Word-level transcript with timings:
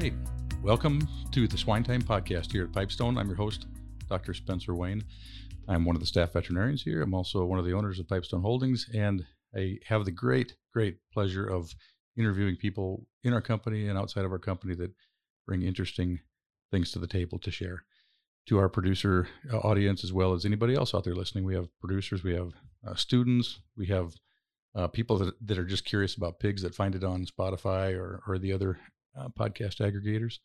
right. 0.00 0.14
Welcome 0.62 1.06
to 1.32 1.46
the 1.46 1.58
Swine 1.58 1.84
Time 1.84 2.00
podcast 2.00 2.52
here 2.52 2.64
at 2.64 2.72
Pipestone. 2.72 3.18
I'm 3.18 3.26
your 3.26 3.36
host, 3.36 3.66
Dr. 4.08 4.32
Spencer 4.32 4.74
Wayne. 4.74 5.04
I'm 5.68 5.84
one 5.84 5.94
of 5.94 6.00
the 6.00 6.06
staff 6.06 6.32
veterinarians 6.32 6.82
here. 6.82 7.02
I'm 7.02 7.12
also 7.12 7.44
one 7.44 7.58
of 7.58 7.66
the 7.66 7.74
owners 7.74 7.98
of 7.98 8.08
Pipestone 8.08 8.40
Holdings, 8.40 8.88
and 8.94 9.26
I 9.54 9.78
have 9.84 10.06
the 10.06 10.10
great, 10.10 10.54
great 10.72 10.96
pleasure 11.12 11.46
of 11.46 11.74
interviewing 12.16 12.56
people 12.56 13.04
in 13.24 13.34
our 13.34 13.42
company 13.42 13.88
and 13.88 13.98
outside 13.98 14.24
of 14.24 14.32
our 14.32 14.38
company 14.38 14.74
that 14.76 14.90
bring 15.46 15.60
interesting 15.60 16.20
things 16.70 16.92
to 16.92 16.98
the 16.98 17.06
table 17.06 17.38
to 17.38 17.50
share 17.50 17.84
to 18.46 18.56
our 18.56 18.70
producer 18.70 19.28
uh, 19.52 19.58
audience 19.58 20.02
as 20.02 20.14
well 20.14 20.32
as 20.32 20.46
anybody 20.46 20.74
else 20.74 20.94
out 20.94 21.04
there 21.04 21.14
listening. 21.14 21.44
We 21.44 21.56
have 21.56 21.68
producers, 21.78 22.24
we 22.24 22.34
have 22.34 22.52
uh, 22.88 22.94
students, 22.94 23.58
we 23.76 23.88
have 23.88 24.14
uh, 24.74 24.86
people 24.88 25.18
that, 25.18 25.34
that 25.46 25.58
are 25.58 25.66
just 25.66 25.84
curious 25.84 26.14
about 26.14 26.40
pigs 26.40 26.62
that 26.62 26.74
find 26.74 26.94
it 26.94 27.04
on 27.04 27.26
Spotify 27.26 27.94
or, 27.94 28.22
or 28.26 28.38
the 28.38 28.54
other 28.54 28.78
uh, 29.20 29.28
podcast 29.28 29.80
aggregators. 29.80 30.38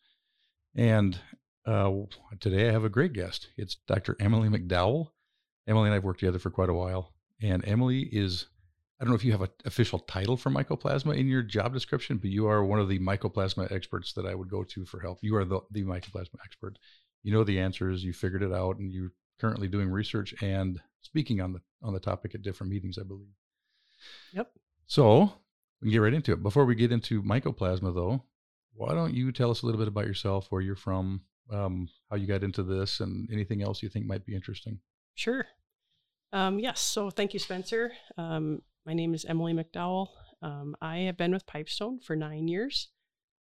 And 0.74 1.18
uh, 1.66 1.92
today 2.40 2.68
I 2.68 2.72
have 2.72 2.84
a 2.84 2.90
great 2.90 3.12
guest. 3.12 3.48
It's 3.56 3.76
Dr. 3.86 4.16
Emily 4.20 4.48
McDowell. 4.48 5.08
Emily 5.66 5.86
and 5.86 5.92
I 5.92 5.96
have 5.96 6.04
worked 6.04 6.20
together 6.20 6.38
for 6.38 6.50
quite 6.50 6.68
a 6.68 6.74
while. 6.74 7.12
And 7.42 7.66
Emily 7.66 8.02
is, 8.12 8.46
I 9.00 9.04
don't 9.04 9.10
know 9.10 9.16
if 9.16 9.24
you 9.24 9.32
have 9.32 9.42
an 9.42 9.48
official 9.64 9.98
title 9.98 10.36
for 10.36 10.50
mycoplasma 10.50 11.16
in 11.16 11.26
your 11.26 11.42
job 11.42 11.72
description, 11.72 12.18
but 12.18 12.30
you 12.30 12.46
are 12.46 12.64
one 12.64 12.78
of 12.78 12.88
the 12.88 12.98
mycoplasma 12.98 13.70
experts 13.72 14.12
that 14.14 14.26
I 14.26 14.34
would 14.34 14.48
go 14.48 14.62
to 14.64 14.84
for 14.84 15.00
help. 15.00 15.18
You 15.22 15.36
are 15.36 15.44
the, 15.44 15.60
the 15.70 15.82
mycoplasma 15.82 16.36
expert. 16.44 16.78
You 17.22 17.32
know 17.32 17.44
the 17.44 17.58
answers, 17.58 18.04
you 18.04 18.12
figured 18.12 18.42
it 18.42 18.52
out, 18.52 18.78
and 18.78 18.92
you're 18.92 19.12
currently 19.40 19.68
doing 19.68 19.90
research 19.90 20.34
and 20.40 20.80
speaking 21.02 21.40
on 21.40 21.52
the 21.52 21.60
on 21.82 21.92
the 21.92 22.00
topic 22.00 22.34
at 22.34 22.42
different 22.42 22.72
meetings, 22.72 22.98
I 22.98 23.02
believe. 23.02 23.34
Yep. 24.32 24.50
So 24.86 25.32
we 25.80 25.86
can 25.86 25.90
get 25.90 25.98
right 25.98 26.14
into 26.14 26.32
it. 26.32 26.42
Before 26.42 26.64
we 26.64 26.74
get 26.74 26.92
into 26.92 27.22
mycoplasma, 27.22 27.94
though, 27.94 28.22
why 28.76 28.94
don't 28.94 29.14
you 29.14 29.32
tell 29.32 29.50
us 29.50 29.62
a 29.62 29.66
little 29.66 29.78
bit 29.78 29.88
about 29.88 30.06
yourself, 30.06 30.46
where 30.50 30.62
you're 30.62 30.76
from, 30.76 31.22
um, 31.50 31.88
how 32.10 32.16
you 32.16 32.26
got 32.26 32.44
into 32.44 32.62
this, 32.62 33.00
and 33.00 33.28
anything 33.32 33.62
else 33.62 33.82
you 33.82 33.88
think 33.88 34.06
might 34.06 34.26
be 34.26 34.34
interesting? 34.34 34.78
Sure. 35.14 35.46
Um, 36.32 36.58
yes. 36.58 36.80
So 36.80 37.10
thank 37.10 37.32
you, 37.32 37.40
Spencer. 37.40 37.92
Um, 38.18 38.60
my 38.84 38.92
name 38.92 39.14
is 39.14 39.24
Emily 39.24 39.54
McDowell. 39.54 40.08
Um, 40.42 40.76
I 40.80 40.98
have 40.98 41.16
been 41.16 41.32
with 41.32 41.46
Pipestone 41.46 42.00
for 42.00 42.14
nine 42.14 42.48
years. 42.48 42.88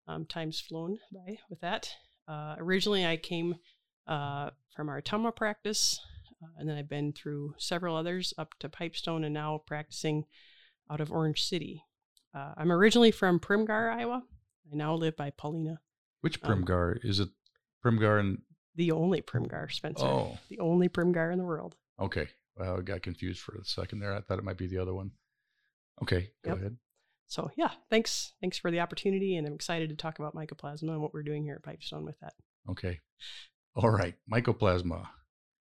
Um, 0.07 0.27
time's 0.27 0.61
flown 0.61 0.99
by 1.13 1.39
with 1.51 1.61
that. 1.61 1.91
Uh, 2.29 2.55
originally, 2.59 3.05
I 3.05 3.17
came 3.17 3.57
uh, 4.07 4.51
from 4.75 4.89
our 4.89 5.01
Ottumwa 5.01 5.35
practice, 5.35 6.01
uh, 6.43 6.49
and 6.59 6.69
then 6.69 6.77
I've 6.77 6.89
been 6.89 7.13
through 7.13 7.55
several 7.59 7.97
others 7.97 8.33
up 8.39 8.55
to 8.61 8.69
Pipestone, 8.69 9.25
and 9.25 9.35
now 9.35 9.63
practicing 9.67 10.25
out 10.91 11.01
of 11.01 11.11
Orange 11.11 11.43
City. 11.43 11.83
Uh, 12.35 12.53
I'm 12.57 12.71
originally 12.71 13.11
from 13.11 13.41
Primghar, 13.41 13.93
Iowa. 13.93 14.23
I 14.71 14.77
now 14.77 14.95
live 14.95 15.17
by 15.17 15.31
Paullina. 15.31 15.79
Which 16.21 16.43
Um, 16.43 16.65
Primghar 16.65 16.99
is 17.05 17.21
it? 17.21 17.29
Primghar 17.85 18.19
and 18.21 18.43
The 18.77 18.93
only 18.93 19.21
Primghar, 19.23 19.71
Spencer. 19.71 20.05
oh, 20.05 20.39
The 20.49 20.59
only 20.61 20.89
Primghar 20.89 21.33
in 21.33 21.39
the 21.39 21.45
world. 21.45 21.77
okay. 21.99 22.29
Well, 22.57 22.79
I 22.79 22.83
got 22.83 23.03
confused 23.03 23.41
for 23.41 23.57
a 23.57 23.65
second 23.65 23.99
there. 23.99 24.15
I 24.15 24.21
thought 24.21 24.39
it 24.39 24.45
might 24.45 24.57
be 24.57 24.69
the 24.69 24.79
other 24.79 24.95
one. 24.95 25.11
Okay, 26.03 26.31
go 26.45 26.51
Yep. 26.53 26.59
ahead. 26.59 26.79
So 27.27 27.51
yeah, 27.57 27.73
thanks. 27.91 28.33
Thanks 28.41 28.59
for 28.59 28.71
the 28.71 28.79
opportunity, 28.81 29.37
and 29.37 29.45
I'm 29.47 29.55
excited 29.55 29.89
to 29.89 29.97
talk 29.97 30.21
about 30.21 30.35
mycoplasma 30.37 30.91
and 30.93 31.03
what 31.03 31.13
we're 31.13 31.25
doing 31.25 31.43
here 31.43 31.57
at 31.57 31.65
Pipestone 31.65 32.05
with 32.05 32.19
that. 32.21 32.35
Okay. 32.71 33.01
All 33.75 33.91
right. 33.91 34.15
Mycoplasma. 34.33 35.09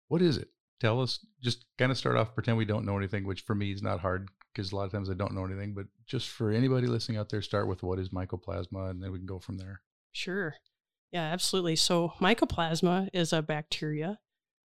What 0.06 0.22
is 0.22 0.38
it? 0.38 0.48
Tell 0.80 1.02
us, 1.02 1.24
just 1.42 1.66
kind 1.76 1.90
of 1.92 1.98
start 1.98 2.16
off, 2.16 2.34
pretend 2.34 2.56
we 2.56 2.64
don't 2.64 2.86
know 2.86 2.96
anything, 2.96 3.26
which 3.26 3.42
for 3.42 3.54
me 3.54 3.70
is 3.72 3.82
not 3.82 4.00
hard 4.00 4.30
because 4.52 4.72
a 4.72 4.76
lot 4.76 4.84
of 4.84 4.92
times 4.92 5.10
I 5.10 5.14
don't 5.14 5.34
know 5.34 5.44
anything. 5.44 5.74
But 5.74 5.86
just 6.06 6.28
for 6.28 6.50
anybody 6.50 6.86
listening 6.86 7.18
out 7.18 7.28
there, 7.28 7.42
start 7.42 7.68
with 7.68 7.82
what 7.82 7.98
is 7.98 8.10
mycoplasma 8.10 8.90
and 8.90 9.02
then 9.02 9.12
we 9.12 9.18
can 9.18 9.26
go 9.26 9.38
from 9.38 9.58
there. 9.58 9.82
Sure. 10.12 10.54
Yeah, 11.12 11.22
absolutely. 11.22 11.76
So 11.76 12.12
mycoplasma 12.20 13.08
is 13.12 13.32
a 13.32 13.42
bacteria 13.42 14.18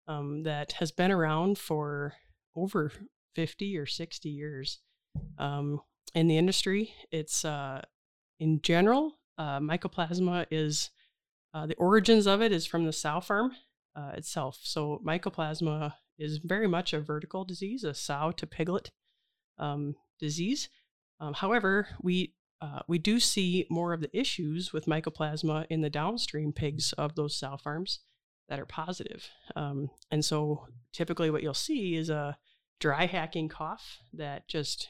um, 0.07 0.43
that 0.43 0.73
has 0.73 0.91
been 0.91 1.11
around 1.11 1.57
for 1.57 2.13
over 2.55 2.91
50 3.35 3.77
or 3.77 3.85
60 3.85 4.29
years. 4.29 4.79
Um, 5.37 5.81
in 6.15 6.27
the 6.27 6.37
industry, 6.37 6.93
it's 7.11 7.45
uh, 7.45 7.81
in 8.39 8.61
general, 8.61 9.19
uh, 9.37 9.59
mycoplasma 9.59 10.45
is 10.51 10.89
uh, 11.53 11.65
the 11.65 11.75
origins 11.75 12.27
of 12.27 12.41
it 12.41 12.51
is 12.51 12.65
from 12.65 12.85
the 12.85 12.93
sow 12.93 13.19
farm 13.19 13.51
uh, 13.95 14.11
itself. 14.15 14.59
So 14.63 15.01
mycoplasma 15.05 15.93
is 16.17 16.37
very 16.37 16.67
much 16.67 16.93
a 16.93 16.99
vertical 16.99 17.45
disease, 17.45 17.83
a 17.83 17.93
sow 17.93 18.31
to 18.37 18.47
piglet 18.47 18.91
um, 19.59 19.95
disease. 20.19 20.69
Um, 21.19 21.33
however, 21.33 21.87
we 22.01 22.33
uh, 22.61 22.81
we 22.87 22.99
do 22.99 23.19
see 23.19 23.65
more 23.69 23.91
of 23.91 24.01
the 24.01 24.17
issues 24.17 24.71
with 24.71 24.85
mycoplasma 24.85 25.65
in 25.69 25.81
the 25.81 25.89
downstream 25.89 26.53
pigs 26.53 26.93
of 26.93 27.15
those 27.15 27.35
sow 27.35 27.57
farms 27.57 27.99
that 28.49 28.59
are 28.59 28.67
positive. 28.67 29.27
Um, 29.55 29.89
and 30.11 30.23
so 30.23 30.67
typically 30.93 31.31
what 31.31 31.41
you'll 31.41 31.53
see 31.55 31.95
is 31.95 32.09
a 32.09 32.37
dry 32.79 33.07
hacking 33.07 33.49
cough 33.49 33.97
that 34.13 34.47
just 34.47 34.89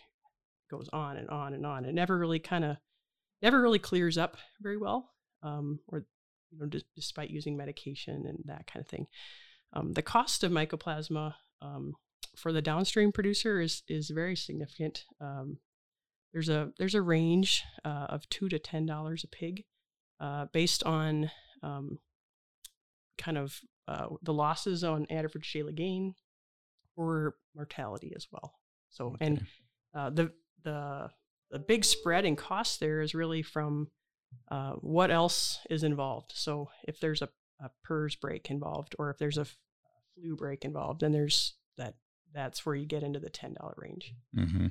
goes 0.69 0.89
on 0.91 1.15
and 1.15 1.29
on 1.29 1.53
and 1.53 1.65
on. 1.65 1.85
It 1.85 1.93
never 1.93 2.17
really 2.17 2.39
kind 2.39 2.65
of 2.65 2.77
never 3.41 3.61
really 3.61 3.79
clears 3.79 4.17
up 4.17 4.37
very 4.61 4.77
well, 4.77 5.11
um, 5.43 5.79
or 5.87 6.05
you 6.51 6.59
know, 6.59 6.65
d- 6.65 6.85
despite 6.95 7.29
using 7.29 7.55
medication 7.55 8.25
and 8.27 8.39
that 8.45 8.67
kind 8.67 8.83
of 8.83 8.89
thing. 8.89 9.07
Um, 9.73 9.93
the 9.93 10.01
cost 10.01 10.43
of 10.43 10.51
mycoplasma 10.51 11.35
um, 11.61 11.93
for 12.35 12.51
the 12.51 12.61
downstream 12.61 13.11
producer 13.11 13.59
is 13.61 13.83
is 13.87 14.09
very 14.09 14.35
significant. 14.35 15.05
Um, 15.19 15.57
there's 16.33 16.49
a 16.49 16.71
there's 16.77 16.95
a 16.95 17.01
range 17.01 17.63
uh, 17.83 18.07
of 18.09 18.27
two 18.29 18.49
to 18.49 18.59
ten 18.59 18.85
dollars 18.85 19.23
a 19.23 19.27
pig, 19.27 19.65
uh, 20.19 20.45
based 20.53 20.83
on 20.83 21.29
um, 21.63 21.99
kind 23.17 23.37
of 23.37 23.59
uh, 23.87 24.07
the 24.21 24.33
losses 24.33 24.83
on 24.83 25.05
average 25.09 25.51
daily 25.53 25.73
gain 25.73 26.15
or 26.95 27.35
mortality 27.55 28.13
as 28.15 28.27
well. 28.31 28.55
So 28.89 29.15
and 29.19 29.37
Okay. 29.37 29.47
uh, 29.93 30.09
the 30.09 30.31
the 30.63 31.09
the 31.51 31.59
big 31.59 31.83
spread 31.83 32.25
in 32.25 32.35
cost 32.35 32.79
there 32.79 33.01
is 33.01 33.13
really 33.13 33.41
from 33.41 33.89
uh, 34.49 34.73
what 34.75 35.11
else 35.11 35.59
is 35.69 35.83
involved. 35.83 36.31
So 36.33 36.69
if 36.87 36.99
there's 37.01 37.21
a, 37.21 37.29
a 37.59 37.69
PRRS 37.85 38.19
break 38.21 38.49
involved, 38.49 38.95
or 38.97 39.09
if 39.09 39.17
there's 39.17 39.37
a 39.37 39.45
flu 39.45 40.37
break 40.37 40.63
involved, 40.63 41.01
then 41.01 41.11
there's 41.11 41.55
that 41.77 41.95
that's 42.33 42.65
where 42.65 42.75
you 42.75 42.85
get 42.85 43.03
into 43.03 43.19
the 43.19 43.29
ten 43.29 43.53
dollar 43.53 43.75
range. 43.77 44.13
hmm 44.35 44.67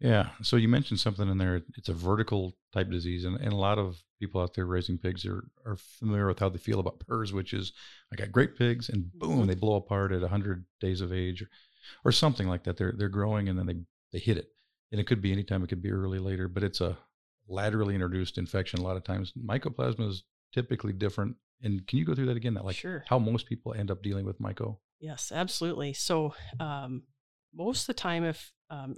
Yeah. 0.00 0.30
So 0.42 0.56
you 0.56 0.68
mentioned 0.68 1.00
something 1.00 1.28
in 1.28 1.38
there. 1.38 1.62
It's 1.76 1.88
a 1.88 1.94
vertical 1.94 2.56
type 2.72 2.90
disease, 2.90 3.24
and, 3.24 3.36
and 3.40 3.52
a 3.52 3.56
lot 3.56 3.78
of 3.78 4.02
people 4.20 4.40
out 4.40 4.54
there 4.54 4.66
raising 4.66 4.98
pigs 4.98 5.24
are, 5.24 5.44
are 5.64 5.76
familiar 5.76 6.26
with 6.26 6.40
how 6.40 6.48
they 6.48 6.58
feel 6.58 6.80
about 6.80 7.00
PRRS, 7.00 7.32
which 7.32 7.52
is 7.52 7.72
I 8.12 8.16
got 8.16 8.32
great 8.32 8.56
pigs, 8.56 8.88
and 8.88 9.12
boom, 9.12 9.46
they 9.46 9.54
blow 9.54 9.76
apart 9.76 10.12
at 10.12 10.20
100 10.20 10.64
days 10.80 11.00
of 11.00 11.12
age, 11.12 11.42
or, 11.42 11.48
or 12.04 12.12
something 12.12 12.48
like 12.48 12.64
that. 12.64 12.76
They're 12.76 12.94
they're 12.96 13.08
growing, 13.08 13.48
and 13.48 13.58
then 13.58 13.66
they 13.66 13.76
they 14.12 14.18
hit 14.18 14.36
it, 14.38 14.48
and 14.92 15.00
it 15.00 15.06
could 15.06 15.22
be 15.22 15.32
anytime. 15.32 15.62
It 15.62 15.68
could 15.68 15.82
be 15.82 15.92
early, 15.92 16.18
later, 16.18 16.48
but 16.48 16.62
it's 16.62 16.80
a 16.80 16.96
laterally 17.48 17.94
introduced 17.94 18.38
infection. 18.38 18.80
A 18.80 18.82
lot 18.84 18.96
of 18.96 19.04
times, 19.04 19.32
mycoplasma 19.32 20.08
is 20.08 20.24
typically 20.52 20.92
different. 20.92 21.36
And 21.62 21.86
can 21.86 21.98
you 21.98 22.04
go 22.04 22.14
through 22.14 22.26
that 22.26 22.36
again? 22.36 22.54
That 22.54 22.64
like 22.64 22.76
sure. 22.76 23.04
how 23.08 23.18
most 23.18 23.46
people 23.46 23.74
end 23.74 23.90
up 23.90 24.02
dealing 24.02 24.24
with 24.24 24.40
myco? 24.40 24.78
Yes, 25.00 25.30
absolutely. 25.34 25.92
So, 25.92 26.34
um, 26.58 27.04
most 27.54 27.82
of 27.82 27.86
the 27.88 27.94
time, 27.94 28.24
if 28.24 28.52
um, 28.70 28.96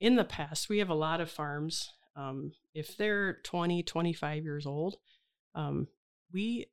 in 0.00 0.16
the 0.16 0.24
past, 0.24 0.68
we 0.68 0.78
have 0.78 0.88
a 0.88 0.94
lot 0.94 1.20
of 1.20 1.30
farms, 1.30 1.90
um, 2.16 2.52
if 2.74 2.96
they're 2.96 3.34
20, 3.44 3.82
25 3.82 4.44
years 4.44 4.66
old, 4.66 4.96
um, 5.54 5.88
we 6.32 6.66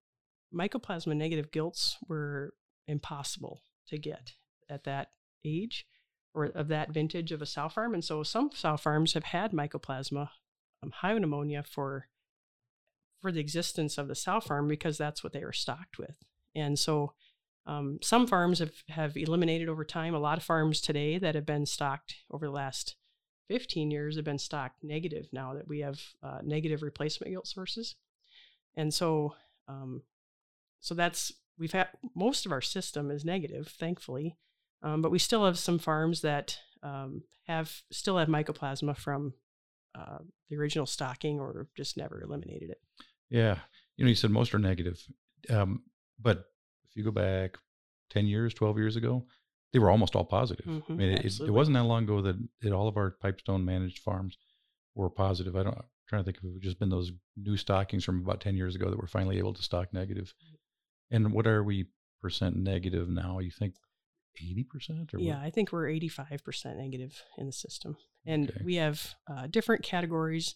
mycoplasma 0.53 1.15
negative 1.15 1.51
gilts 1.51 1.97
were 2.07 2.53
impossible 2.87 3.61
to 3.87 3.97
get 3.97 4.33
at 4.69 4.83
that 4.85 5.09
age 5.43 5.85
or 6.33 6.45
of 6.45 6.67
that 6.69 6.91
vintage 6.91 7.31
of 7.31 7.41
a 7.41 7.45
sow 7.45 7.69
farm. 7.69 7.93
And 7.93 8.03
so, 8.03 8.23
some 8.23 8.49
sow 8.53 8.77
farms 8.77 9.13
have 9.13 9.25
had 9.25 9.51
mycoplasma 9.51 10.29
um, 10.81 10.91
pneumonia 11.03 11.63
for 11.63 12.07
for 13.21 13.31
the 13.31 13.39
existence 13.39 13.97
of 13.97 14.07
the 14.07 14.15
sow 14.15 14.39
farm 14.39 14.67
because 14.67 14.97
that's 14.97 15.23
what 15.23 15.33
they 15.33 15.43
were 15.43 15.53
stocked 15.53 15.97
with. 15.97 16.15
And 16.53 16.77
so, 16.77 17.13
um, 17.67 17.99
some 18.01 18.27
farms 18.27 18.59
have, 18.59 18.73
have 18.89 19.17
eliminated 19.17 19.69
over 19.69 19.83
time. 19.83 20.13
A 20.13 20.19
lot 20.19 20.37
of 20.37 20.43
farms 20.43 20.81
today 20.81 21.17
that 21.17 21.35
have 21.35 21.45
been 21.45 21.65
stocked 21.65 22.15
over 22.29 22.45
the 22.45 22.51
last 22.51 22.95
15 23.47 23.91
years 23.91 24.15
have 24.15 24.25
been 24.25 24.39
stocked 24.39 24.83
negative 24.83 25.27
now 25.31 25.53
that 25.53 25.67
we 25.67 25.79
have 25.79 25.99
uh, 26.21 26.39
negative 26.43 26.83
replacement 26.83 27.31
gilt 27.31 27.47
sources. 27.47 27.95
And 28.75 28.93
so, 28.93 29.35
um, 29.67 30.03
so 30.79 30.93
that's, 30.93 31.31
we've 31.57 31.71
had, 31.71 31.87
most 32.15 32.45
of 32.45 32.51
our 32.51 32.61
system 32.61 33.09
is 33.09 33.25
negative, 33.25 33.67
thankfully. 33.67 34.37
Um, 34.83 35.01
but 35.01 35.11
we 35.11 35.19
still 35.19 35.45
have 35.45 35.57
some 35.57 35.79
farms 35.79 36.21
that 36.21 36.59
um, 36.83 37.23
have, 37.47 37.81
still 37.91 38.17
have 38.17 38.27
mycoplasma 38.27 38.95
from 38.95 39.33
uh, 39.97 40.19
the 40.49 40.57
original 40.57 40.85
stocking 40.85 41.39
or 41.39 41.67
just 41.75 41.97
never 41.97 42.21
eliminated 42.21 42.69
it. 42.69 42.81
Yeah. 43.29 43.59
You 43.97 44.05
know, 44.05 44.09
you 44.09 44.15
said 44.15 44.29
most 44.29 44.53
are 44.53 44.59
negative. 44.59 45.01
Um, 45.49 45.83
but 46.19 46.45
if 46.95 46.99
you 46.99 47.03
go 47.03 47.11
back 47.11 47.57
10 48.11 48.25
years, 48.25 48.53
12 48.53 48.77
years 48.77 48.95
ago, 48.95 49.25
they 49.73 49.79
were 49.79 49.89
almost 49.91 50.15
all 50.15 50.23
positive. 50.23 50.65
I 50.65 50.71
Mhm, 50.71 50.97
mean, 50.97 51.09
it, 51.09 51.19
it 51.19 51.25
absolutely. 51.25 51.55
wasn't 51.55 51.75
that 51.75 51.83
long 51.83 52.03
ago 52.03 52.21
that, 52.21 52.37
that 52.61 52.71
all 52.71 52.87
of 52.87 52.95
our 52.95 53.11
Pipestone 53.11 53.65
managed 53.65 53.99
farms 53.99 54.37
were 54.95 55.09
positive. 55.09 55.55
I 55.57 55.63
don't, 55.63 55.77
I'm 55.77 55.83
trying 56.07 56.21
to 56.21 56.25
think 56.25 56.37
if 56.37 56.43
it 56.45 56.61
just 56.61 56.79
been 56.79 56.89
those 56.89 57.11
new 57.35 57.57
stockings 57.57 58.05
from 58.05 58.21
about 58.23 58.39
10 58.39 58.55
years 58.55 58.75
ago 58.75 58.89
that 58.89 58.97
were 58.97 59.07
finally 59.07 59.37
able 59.37 59.53
to 59.53 59.61
stock 59.61 59.93
negative. 59.93 60.33
And 61.11 61.33
what 61.33 61.47
are 61.47 61.63
we 61.63 61.87
percent 62.21 62.55
negative 62.55 63.09
now? 63.09 63.39
You 63.39 63.51
think 63.51 63.75
80% 64.41 65.13
or 65.13 65.19
Yeah, 65.19 65.37
what? 65.37 65.45
I 65.45 65.49
think 65.49 65.73
we're 65.73 65.89
85% 65.89 66.77
negative 66.77 67.21
in 67.37 67.45
the 67.47 67.51
system. 67.51 67.97
And 68.25 68.49
Okay. 68.49 68.61
we 68.63 68.75
have 68.75 69.15
uh, 69.29 69.47
different 69.47 69.83
categories. 69.83 70.55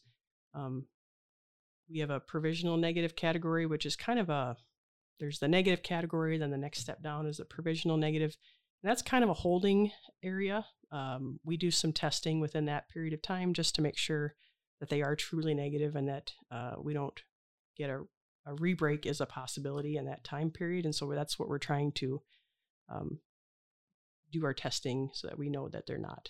Um, 0.53 0.85
we 1.89 1.99
have 1.99 2.09
a 2.09 2.19
provisional 2.19 2.77
negative 2.77 3.15
category, 3.15 3.65
which 3.65 3.85
is 3.85 3.95
kind 3.95 4.19
of 4.19 4.29
a 4.29 4.55
there's 5.19 5.39
the 5.39 5.47
negative 5.47 5.83
category, 5.83 6.37
then 6.37 6.51
the 6.51 6.57
next 6.57 6.79
step 6.79 7.01
down 7.01 7.25
is 7.25 7.37
the 7.37 7.45
provisional 7.45 7.97
negative. 7.97 8.37
And 8.81 8.89
that's 8.89 9.01
kind 9.01 9.23
of 9.23 9.29
a 9.29 9.35
holding 9.35 9.91
area. 10.23 10.65
Um, 10.91 11.39
we 11.43 11.57
do 11.57 11.71
some 11.71 11.93
testing 11.93 12.39
within 12.39 12.65
that 12.65 12.89
period 12.89 13.13
of 13.13 13.21
time 13.21 13.53
just 13.53 13.75
to 13.75 13.81
make 13.81 13.97
sure 13.97 14.35
that 14.79 14.89
they 14.89 15.01
are 15.01 15.15
truly 15.15 15.53
negative 15.53 15.95
and 15.95 16.07
that 16.07 16.31
uh, 16.51 16.75
we 16.81 16.93
don't 16.93 17.21
get 17.77 17.89
a, 17.89 18.03
a 18.45 18.55
rebreak 18.55 19.05
is 19.05 19.19
a 19.19 19.25
possibility 19.25 19.97
in 19.97 20.05
that 20.05 20.23
time 20.23 20.49
period. 20.49 20.85
And 20.85 20.95
so 20.95 21.09
that's 21.13 21.37
what 21.37 21.49
we're 21.49 21.57
trying 21.59 21.91
to 21.93 22.21
um, 22.87 23.19
do 24.31 24.45
our 24.45 24.53
testing 24.53 25.09
so 25.13 25.27
that 25.27 25.37
we 25.37 25.49
know 25.49 25.67
that 25.69 25.85
they're 25.85 25.97
not 25.97 26.29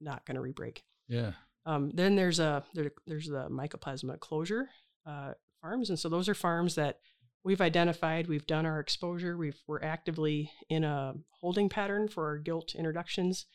not 0.00 0.26
going 0.26 0.36
to 0.36 0.42
rebreak. 0.42 0.78
Yeah. 1.08 1.32
Um, 1.64 1.90
then 1.94 2.16
there's 2.16 2.38
a 2.38 2.64
there, 2.74 2.92
there's 3.06 3.26
the 3.26 3.48
mycoplasma 3.48 4.20
closure 4.20 4.68
uh, 5.06 5.32
farms, 5.60 5.90
and 5.90 5.98
so 5.98 6.08
those 6.08 6.28
are 6.28 6.34
farms 6.34 6.76
that 6.76 6.98
we've 7.46 7.60
identified. 7.60 8.26
We've 8.26 8.46
done 8.46 8.66
our 8.66 8.80
exposure. 8.80 9.36
We've 9.36 9.56
we're 9.68 9.80
actively 9.82 10.50
in 10.68 10.82
a 10.84 11.14
holding 11.40 11.68
pattern 11.68 12.08
for 12.08 12.26
our 12.26 12.38
gilt 12.38 12.74
introductions. 12.74 13.46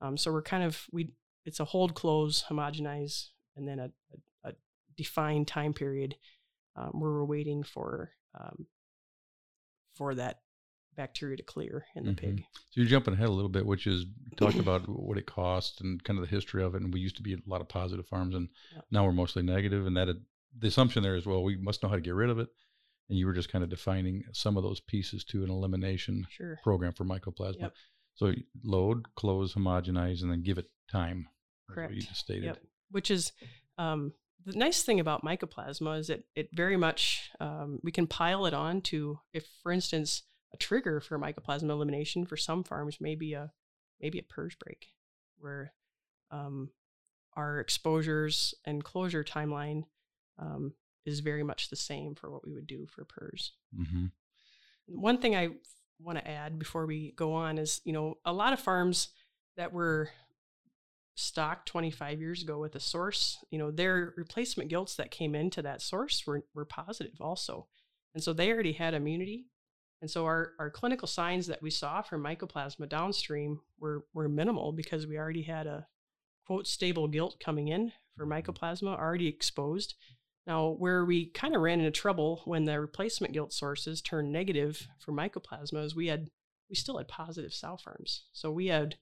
Um, 0.00 0.16
so 0.16 0.32
we're 0.32 0.40
kind 0.42 0.62
of 0.62 0.86
we 0.92 1.10
it's 1.44 1.60
a 1.60 1.64
hold, 1.66 1.94
close, 1.94 2.44
homogenize, 2.48 3.28
and 3.56 3.66
then 3.66 3.78
a, 3.80 3.90
a, 4.44 4.50
a 4.50 4.52
defined 4.96 5.48
time 5.48 5.74
period 5.74 6.14
um, 6.76 6.90
where 6.92 7.10
we're 7.10 7.24
waiting 7.24 7.62
for 7.64 8.12
um, 8.40 8.66
for 9.96 10.14
that 10.14 10.40
bacteria 10.96 11.36
to 11.36 11.42
clear 11.42 11.86
in 11.96 12.04
the 12.04 12.12
Mhm. 12.12 12.16
pig. 12.16 12.44
So 12.70 12.80
you're 12.80 12.86
jumping 12.86 13.14
ahead 13.14 13.28
a 13.28 13.32
little 13.32 13.48
bit, 13.50 13.66
which 13.66 13.86
is 13.86 14.06
talked 14.36 14.58
about 14.66 14.88
what 14.88 15.18
it 15.18 15.26
costs 15.26 15.80
and 15.80 16.02
kind 16.04 16.18
of 16.18 16.24
the 16.24 16.30
history 16.30 16.62
of 16.62 16.74
it. 16.74 16.82
And 16.82 16.92
we 16.94 17.00
used 17.00 17.16
to 17.16 17.22
be 17.22 17.34
a 17.34 17.38
lot 17.46 17.60
of 17.60 17.68
positive 17.68 18.06
farms, 18.06 18.34
and 18.34 18.48
Yep. 18.74 18.84
now 18.90 19.04
we're 19.04 19.12
mostly 19.12 19.42
negative. 19.42 19.86
And 19.86 19.96
that 19.96 20.08
the 20.56 20.68
assumption 20.68 21.02
there 21.02 21.16
is, 21.16 21.26
well, 21.26 21.42
we 21.42 21.56
must 21.56 21.82
know 21.82 21.88
how 21.88 21.94
to 21.96 22.00
get 22.00 22.14
rid 22.14 22.30
of 22.30 22.38
it. 22.38 22.48
And 23.10 23.18
you 23.18 23.26
were 23.26 23.32
just 23.32 23.50
kind 23.50 23.64
of 23.64 23.68
defining 23.70 24.22
some 24.32 24.56
of 24.56 24.62
those 24.62 24.80
pieces 24.80 25.24
to 25.24 25.42
an 25.44 25.50
elimination 25.50 26.26
Sure. 26.30 26.58
program 26.62 26.92
for 26.92 27.04
mycoplasma. 27.04 27.60
Yep. 27.60 27.74
So 28.14 28.32
load, 28.62 29.12
close, 29.16 29.54
homogenize, 29.54 30.22
and 30.22 30.30
then 30.30 30.42
give 30.42 30.58
it 30.58 30.70
time. 30.90 31.26
What 31.66 31.74
you 31.74 31.88
Correct. 31.88 32.08
just 32.08 32.20
stated. 32.20 32.44
Yep. 32.44 32.62
Which 32.90 33.10
is 33.10 33.32
um, 33.78 34.12
the 34.44 34.56
nice 34.56 34.82
thing 34.82 35.00
about 35.00 35.24
mycoplasma 35.24 35.98
is 35.98 36.06
that 36.06 36.24
it 36.34 36.48
very 36.54 36.76
much 36.76 37.30
um, 37.40 37.80
we 37.82 37.92
can 37.92 38.06
pile 38.06 38.46
it 38.46 38.54
on 38.54 38.80
to 38.82 39.18
if, 39.32 39.46
for 39.62 39.72
instance, 39.72 40.22
a 40.54 40.56
trigger 40.56 41.00
for 41.00 41.18
mycoplasma 41.18 41.70
elimination 41.70 42.26
for 42.26 42.36
some 42.36 42.64
farms 42.64 42.98
may 43.00 43.14
be 43.14 43.32
a 43.34 43.52
maybe 44.00 44.18
a 44.18 44.22
purge 44.22 44.58
break, 44.58 44.86
where 45.38 45.72
um, 46.30 46.70
our 47.36 47.60
exposures 47.60 48.54
and 48.64 48.82
closure 48.82 49.22
timeline 49.22 49.82
um, 50.38 50.74
is 51.06 51.20
very 51.20 51.42
much 51.42 51.70
the 51.70 51.76
same 51.76 52.14
for 52.14 52.30
what 52.30 52.46
we 52.46 52.52
would 52.52 52.66
do 52.66 52.86
for 52.86 53.04
PRRS. 53.04 53.50
hmm 53.74 54.06
One 54.86 55.18
thing 55.18 55.36
I 55.36 55.50
want 55.98 56.18
to 56.18 56.28
add 56.28 56.58
before 56.58 56.86
we 56.86 57.12
go 57.16 57.32
on 57.32 57.58
is, 57.58 57.80
you 57.84 57.92
know, 57.92 58.14
a 58.24 58.32
lot 58.32 58.52
of 58.52 58.60
farms 58.60 59.08
that 59.56 59.72
were 59.72 60.10
stocked 61.14 61.68
25 61.68 62.20
years 62.20 62.42
ago 62.42 62.58
with 62.58 62.74
a 62.74 62.80
source, 62.80 63.44
you 63.50 63.58
know, 63.58 63.70
their 63.70 64.14
replacement 64.16 64.70
gilts 64.70 64.96
that 64.96 65.10
came 65.10 65.34
into 65.34 65.62
that 65.62 65.82
source 65.82 66.26
were, 66.26 66.44
were 66.54 66.64
positive 66.64 67.20
also. 67.20 67.66
And 68.14 68.22
so 68.22 68.32
they 68.32 68.50
already 68.50 68.72
had 68.72 68.94
immunity. 68.94 69.46
And 70.00 70.10
so 70.10 70.24
our, 70.24 70.52
our 70.58 70.70
clinical 70.70 71.06
signs 71.06 71.46
that 71.48 71.60
we 71.60 71.70
saw 71.70 72.00
from 72.00 72.24
mycoplasma 72.24 72.88
downstream 72.88 73.60
were, 73.78 74.06
were 74.14 74.28
minimal 74.28 74.72
because 74.72 75.06
we 75.06 75.18
already 75.18 75.42
had 75.42 75.66
a 75.66 75.86
quote 76.46 76.66
stable 76.66 77.06
gilt 77.06 77.38
coming 77.38 77.68
in 77.68 77.92
for 78.16 78.26
mycoplasma 78.26 78.98
already 78.98 79.28
exposed. 79.28 79.94
Now, 80.50 80.70
where 80.70 81.04
we 81.04 81.26
kind 81.26 81.54
of 81.54 81.62
ran 81.62 81.78
into 81.78 81.92
trouble 81.92 82.42
when 82.44 82.64
the 82.64 82.80
replacement 82.80 83.32
gilt 83.32 83.52
sources 83.52 84.02
turned 84.02 84.32
negative 84.32 84.88
for 84.98 85.12
mycoplasma 85.12 85.84
is 85.84 85.94
we 85.94 86.08
had 86.08 86.28
we 86.68 86.74
still 86.74 86.98
had 86.98 87.06
positive 87.06 87.54
sow 87.54 87.76
farms. 87.76 88.24
So 88.32 88.50
we 88.50 88.66
had 88.66 88.96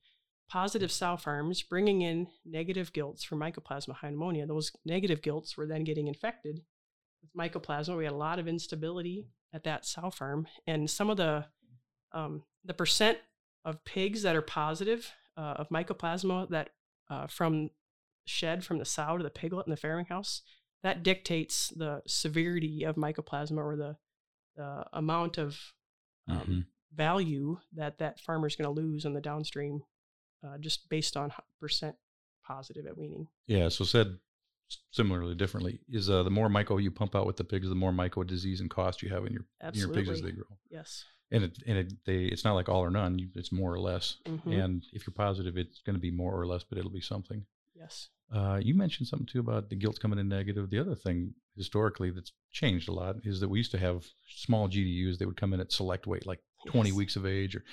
positive 0.50 0.92
sow 0.92 1.16
farms 1.16 1.62
bringing 1.62 2.02
in 2.02 2.26
negative 2.44 2.92
gilts 2.92 3.24
for 3.24 3.36
mycoplasma 3.36 3.96
hyopneumoniae. 3.96 4.46
Those 4.46 4.72
negative 4.84 5.22
gilts 5.22 5.56
were 5.56 5.66
then 5.66 5.84
getting 5.84 6.06
infected 6.06 6.60
with 7.22 7.32
mycoplasma. 7.32 7.96
We 7.96 8.04
had 8.04 8.12
a 8.12 8.16
lot 8.16 8.38
of 8.38 8.46
instability 8.46 9.28
at 9.54 9.64
that 9.64 9.86
sow 9.86 10.10
farm, 10.10 10.48
and 10.66 10.90
some 10.90 11.08
of 11.08 11.16
the 11.16 11.46
um, 12.12 12.42
the 12.62 12.74
percent 12.74 13.16
of 13.64 13.82
pigs 13.86 14.20
that 14.20 14.36
are 14.36 14.42
positive 14.42 15.10
uh, 15.38 15.54
of 15.56 15.70
mycoplasma 15.70 16.50
that 16.50 16.72
uh, 17.08 17.26
from 17.26 17.70
shed 18.26 18.66
from 18.66 18.76
the 18.76 18.84
sow 18.84 19.16
to 19.16 19.24
the 19.24 19.30
piglet 19.30 19.66
in 19.66 19.70
the 19.70 19.80
farrowing 19.80 20.08
house 20.08 20.42
that 20.82 21.02
dictates 21.02 21.69
the 21.70 22.02
severity 22.06 22.84
of 22.84 22.96
mycoplasma 22.96 23.56
or 23.58 23.76
the, 23.76 23.96
the 24.56 24.84
amount 24.92 25.38
of 25.38 25.58
um, 26.28 26.38
Mhm. 26.40 26.66
value 26.94 27.58
that 27.72 27.98
that 27.98 28.20
farmer 28.20 28.46
is 28.46 28.56
going 28.56 28.72
to 28.75 28.80
lose 28.80 29.04
in 29.04 29.12
the 29.14 29.20
downstream 29.20 29.82
uh, 30.44 30.56
just 30.58 30.88
based 30.88 31.16
on 31.16 31.32
percent 31.60 31.96
positive 32.44 32.86
at 32.86 32.96
weaning. 32.96 33.28
Yeah. 33.46 33.69
So 33.70 33.84
said 33.84 34.19
similarly, 34.92 35.34
differently, 35.34 35.80
is 35.88 36.08
uh, 36.10 36.22
the 36.22 36.30
more 36.30 36.48
myco 36.48 36.81
you 36.82 36.90
pump 36.90 37.16
out 37.16 37.26
with 37.26 37.36
the 37.36 37.44
pigs, 37.44 37.69
the 37.69 37.74
more 37.74 37.92
myco 37.92 38.26
disease 38.26 38.60
and 38.60 38.70
cost 38.70 39.02
you 39.02 39.08
have 39.08 39.24
in 39.26 39.32
your 39.32 39.46
in 39.62 39.74
your 39.74 39.88
pigs 39.88 40.10
as 40.10 40.22
they 40.22 40.31
grow. 40.32 40.44
Yes. 40.70 41.04
And 41.31 41.44
it 41.44 41.58
and 41.66 41.76
it 41.78 41.92
they 42.04 42.24
it's 42.24 42.44
not 42.44 42.54
like 42.54 42.69
all 42.69 42.81
or 42.84 42.90
none. 42.90 43.19
You, 43.19 43.28
it's 43.34 43.52
more 43.52 43.72
or 43.72 43.81
less. 43.81 44.19
Mhm. 44.26 44.64
And 44.64 44.84
if 44.92 45.06
you're 45.06 45.14
positive, 45.14 45.56
it's 45.58 45.81
going 45.82 45.96
to 45.96 46.00
be 46.00 46.10
more 46.10 46.38
or 46.38 46.46
less, 46.46 46.64
but 46.64 46.78
it'll 46.78 46.90
be 46.90 47.00
something. 47.00 47.44
Yes. 47.74 48.08
Uh, 48.32 48.60
you 48.62 48.75
mentioned 48.75 49.08
something 49.08 49.26
too 49.26 49.40
about 49.40 49.70
the 49.70 49.76
gilt 49.76 49.98
coming 50.00 50.19
in 50.19 50.28
negative. 50.28 50.69
The 50.69 50.78
other 50.78 50.94
thing 50.94 51.34
historically 51.56 52.10
that's 52.10 52.32
changed 52.52 52.88
a 52.88 52.92
lot 52.92 53.16
is 53.25 53.40
that 53.40 53.48
we 53.48 53.58
used 53.58 53.70
to 53.70 53.78
have 53.78 54.04
small 54.28 54.69
GDUs. 54.69 55.19
They 55.19 55.25
would 55.26 55.36
come 55.40 55.54
in 55.54 55.60
at 55.60 55.72
select 55.72 56.06
weight, 56.06 56.26
like 56.26 56.40
20 56.66 56.90
Yes. 56.90 56.96
weeks 56.96 57.16
of 57.16 57.25
age 57.25 57.56
or 57.56 57.64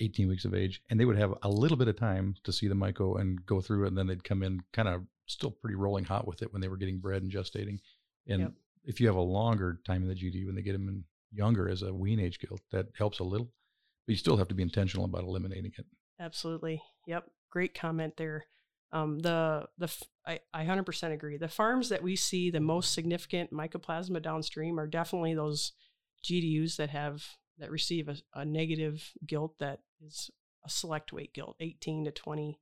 18 0.00 0.28
weeks 0.28 0.44
of 0.44 0.54
age, 0.54 0.80
and 0.90 1.00
they 1.00 1.04
would 1.04 1.18
have 1.18 1.34
a 1.42 1.48
little 1.48 1.76
bit 1.76 1.88
of 1.88 1.96
time 1.98 2.36
to 2.44 2.52
see 2.52 2.68
the 2.68 2.74
myco 2.74 3.20
and 3.20 3.44
go 3.46 3.60
through 3.60 3.84
it. 3.84 3.88
And 3.88 3.98
then 3.98 4.06
they'd 4.06 4.22
come 4.24 4.42
in 4.42 4.60
kind 4.72 4.88
of 4.88 5.04
still 5.26 5.50
pretty 5.50 5.74
rolling 5.74 6.04
hot 6.04 6.26
with 6.26 6.40
it 6.42 6.52
when 6.52 6.60
they 6.62 6.68
were 6.68 6.76
getting 6.76 6.98
bred 6.98 7.22
and 7.22 7.32
gestating. 7.32 7.80
And 8.28 8.40
Yep. 8.42 8.52
if 8.84 9.00
you 9.00 9.08
have 9.08 9.16
a 9.16 9.20
longer 9.20 9.80
time 9.84 10.02
in 10.02 10.08
the 10.08 10.14
GDU 10.14 10.46
when 10.46 10.54
they 10.54 10.62
get 10.62 10.72
them 10.72 10.88
in 10.88 11.04
younger 11.32 11.68
as 11.68 11.82
a 11.82 11.92
wean 11.92 12.20
age 12.20 12.38
gilt, 12.38 12.60
that 12.70 12.86
helps 12.96 13.18
a 13.18 13.24
little. 13.24 13.46
But 14.06 14.12
you 14.12 14.16
still 14.18 14.36
have 14.36 14.48
to 14.48 14.54
be 14.54 14.62
intentional 14.62 15.04
about 15.04 15.24
eliminating 15.24 15.72
it. 15.76 15.86
Absolutely. 16.20 16.80
Yep. 17.06 17.28
Great 17.50 17.74
comment 17.74 18.16
there. 18.16 18.44
Um, 18.92 19.18
the 19.18 19.66
the 19.78 19.90
I 20.26 20.40
100% 20.64 21.12
agree. 21.12 21.36
The 21.36 21.48
farms 21.48 21.88
that 21.88 22.02
we 22.02 22.16
see 22.16 22.50
the 22.50 22.60
most 22.60 22.92
significant 22.92 23.52
mycoplasma 23.52 24.22
downstream 24.22 24.78
are 24.80 24.86
definitely 24.86 25.34
those 25.34 25.72
GDUs 26.24 26.76
that 26.76 26.90
have 26.90 27.24
that 27.58 27.70
receive 27.70 28.08
a, 28.08 28.16
a 28.34 28.44
negative 28.44 29.12
gilt 29.26 29.58
that 29.60 29.80
is 30.00 30.30
a 30.64 30.68
select 30.70 31.12
weight 31.12 31.32
gilt, 31.32 31.56
18 31.60 32.04
to 32.04 32.10
20 32.10 32.58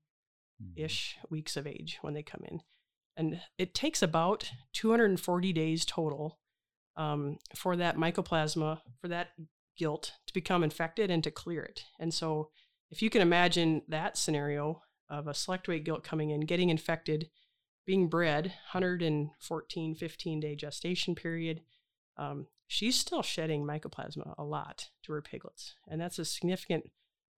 Mhm. 0.62 0.72
ish 0.76 1.16
weeks 1.30 1.56
of 1.56 1.66
age 1.66 1.98
when 2.00 2.14
they 2.14 2.22
come 2.22 2.42
in. 2.44 2.60
And 3.16 3.40
it 3.58 3.74
takes 3.74 4.02
about 4.02 4.52
240 4.72 5.52
days 5.52 5.84
total 5.84 6.38
um, 6.96 7.38
for 7.56 7.74
that 7.74 7.96
mycoplasma, 7.96 8.80
for 9.00 9.08
that 9.08 9.30
gilt 9.76 10.12
to 10.28 10.32
become 10.32 10.62
infected 10.62 11.10
and 11.10 11.24
to 11.24 11.32
clear 11.32 11.64
it. 11.64 11.82
And 11.98 12.14
so, 12.14 12.52
if 12.90 13.02
you 13.02 13.10
can 13.10 13.20
imagine 13.20 13.82
that 13.88 14.16
scenario 14.16 14.83
of 15.08 15.26
a 15.26 15.34
select 15.34 15.68
weight 15.68 15.84
gilt 15.84 16.04
coming 16.04 16.30
in, 16.30 16.42
getting 16.42 16.70
infected, 16.70 17.30
being 17.86 18.08
bred, 18.08 18.46
114, 18.72 19.94
15 19.94 20.40
day 20.40 20.54
gestation 20.56 21.14
period, 21.14 21.62
um, 22.16 22.46
she's 22.66 22.98
still 22.98 23.22
shedding 23.22 23.64
mycoplasma 23.64 24.34
a 24.38 24.44
lot 24.44 24.88
to 25.02 25.12
her 25.12 25.22
piglets. 25.22 25.74
And 25.88 26.00
that's 26.00 26.18
a 26.18 26.24
significant 26.24 26.90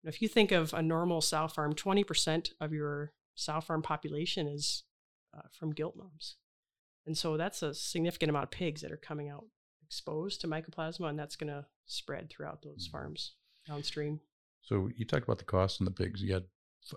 if 0.07 0.21
you 0.21 0.29
think 0.29 0.53
of 0.53 0.75
a 0.75 0.83
normal 0.83 1.23
sow 1.23 1.49
farm, 1.49 1.75
20% 1.75 2.51
of 2.61 2.75
your 2.75 3.13
sow 3.35 3.61
farm 3.61 3.81
population 3.81 4.47
is 4.47 4.85
uh, 5.35 5.41
from 5.51 5.71
gilt 5.73 5.97
moms. 5.97 6.37
And 7.07 7.17
so 7.17 7.37
that's 7.39 7.63
a 7.63 7.73
significant 7.75 8.29
amount 8.29 8.45
of 8.45 8.51
pigs 8.51 8.83
that 8.83 8.93
are 8.93 8.99
coming 8.99 9.31
out 9.31 9.47
exposed 9.83 10.41
to 10.43 10.47
mycoplasma, 10.47 11.09
and 11.09 11.19
that's 11.19 11.37
going 11.37 11.53
to 11.53 11.65
spread 11.87 12.29
throughout 12.31 12.61
those 12.63 12.87
Mhm. 12.87 12.91
farms 12.91 13.35
downstream. 13.67 14.21
So 14.61 14.91
you 14.95 15.05
talked 15.07 15.25
about 15.25 15.39
the 15.39 15.45
cost 15.45 15.81
on 15.81 15.87
the 15.87 15.91
pigs. 15.91 16.23
You 16.23 16.35
had 16.35 16.49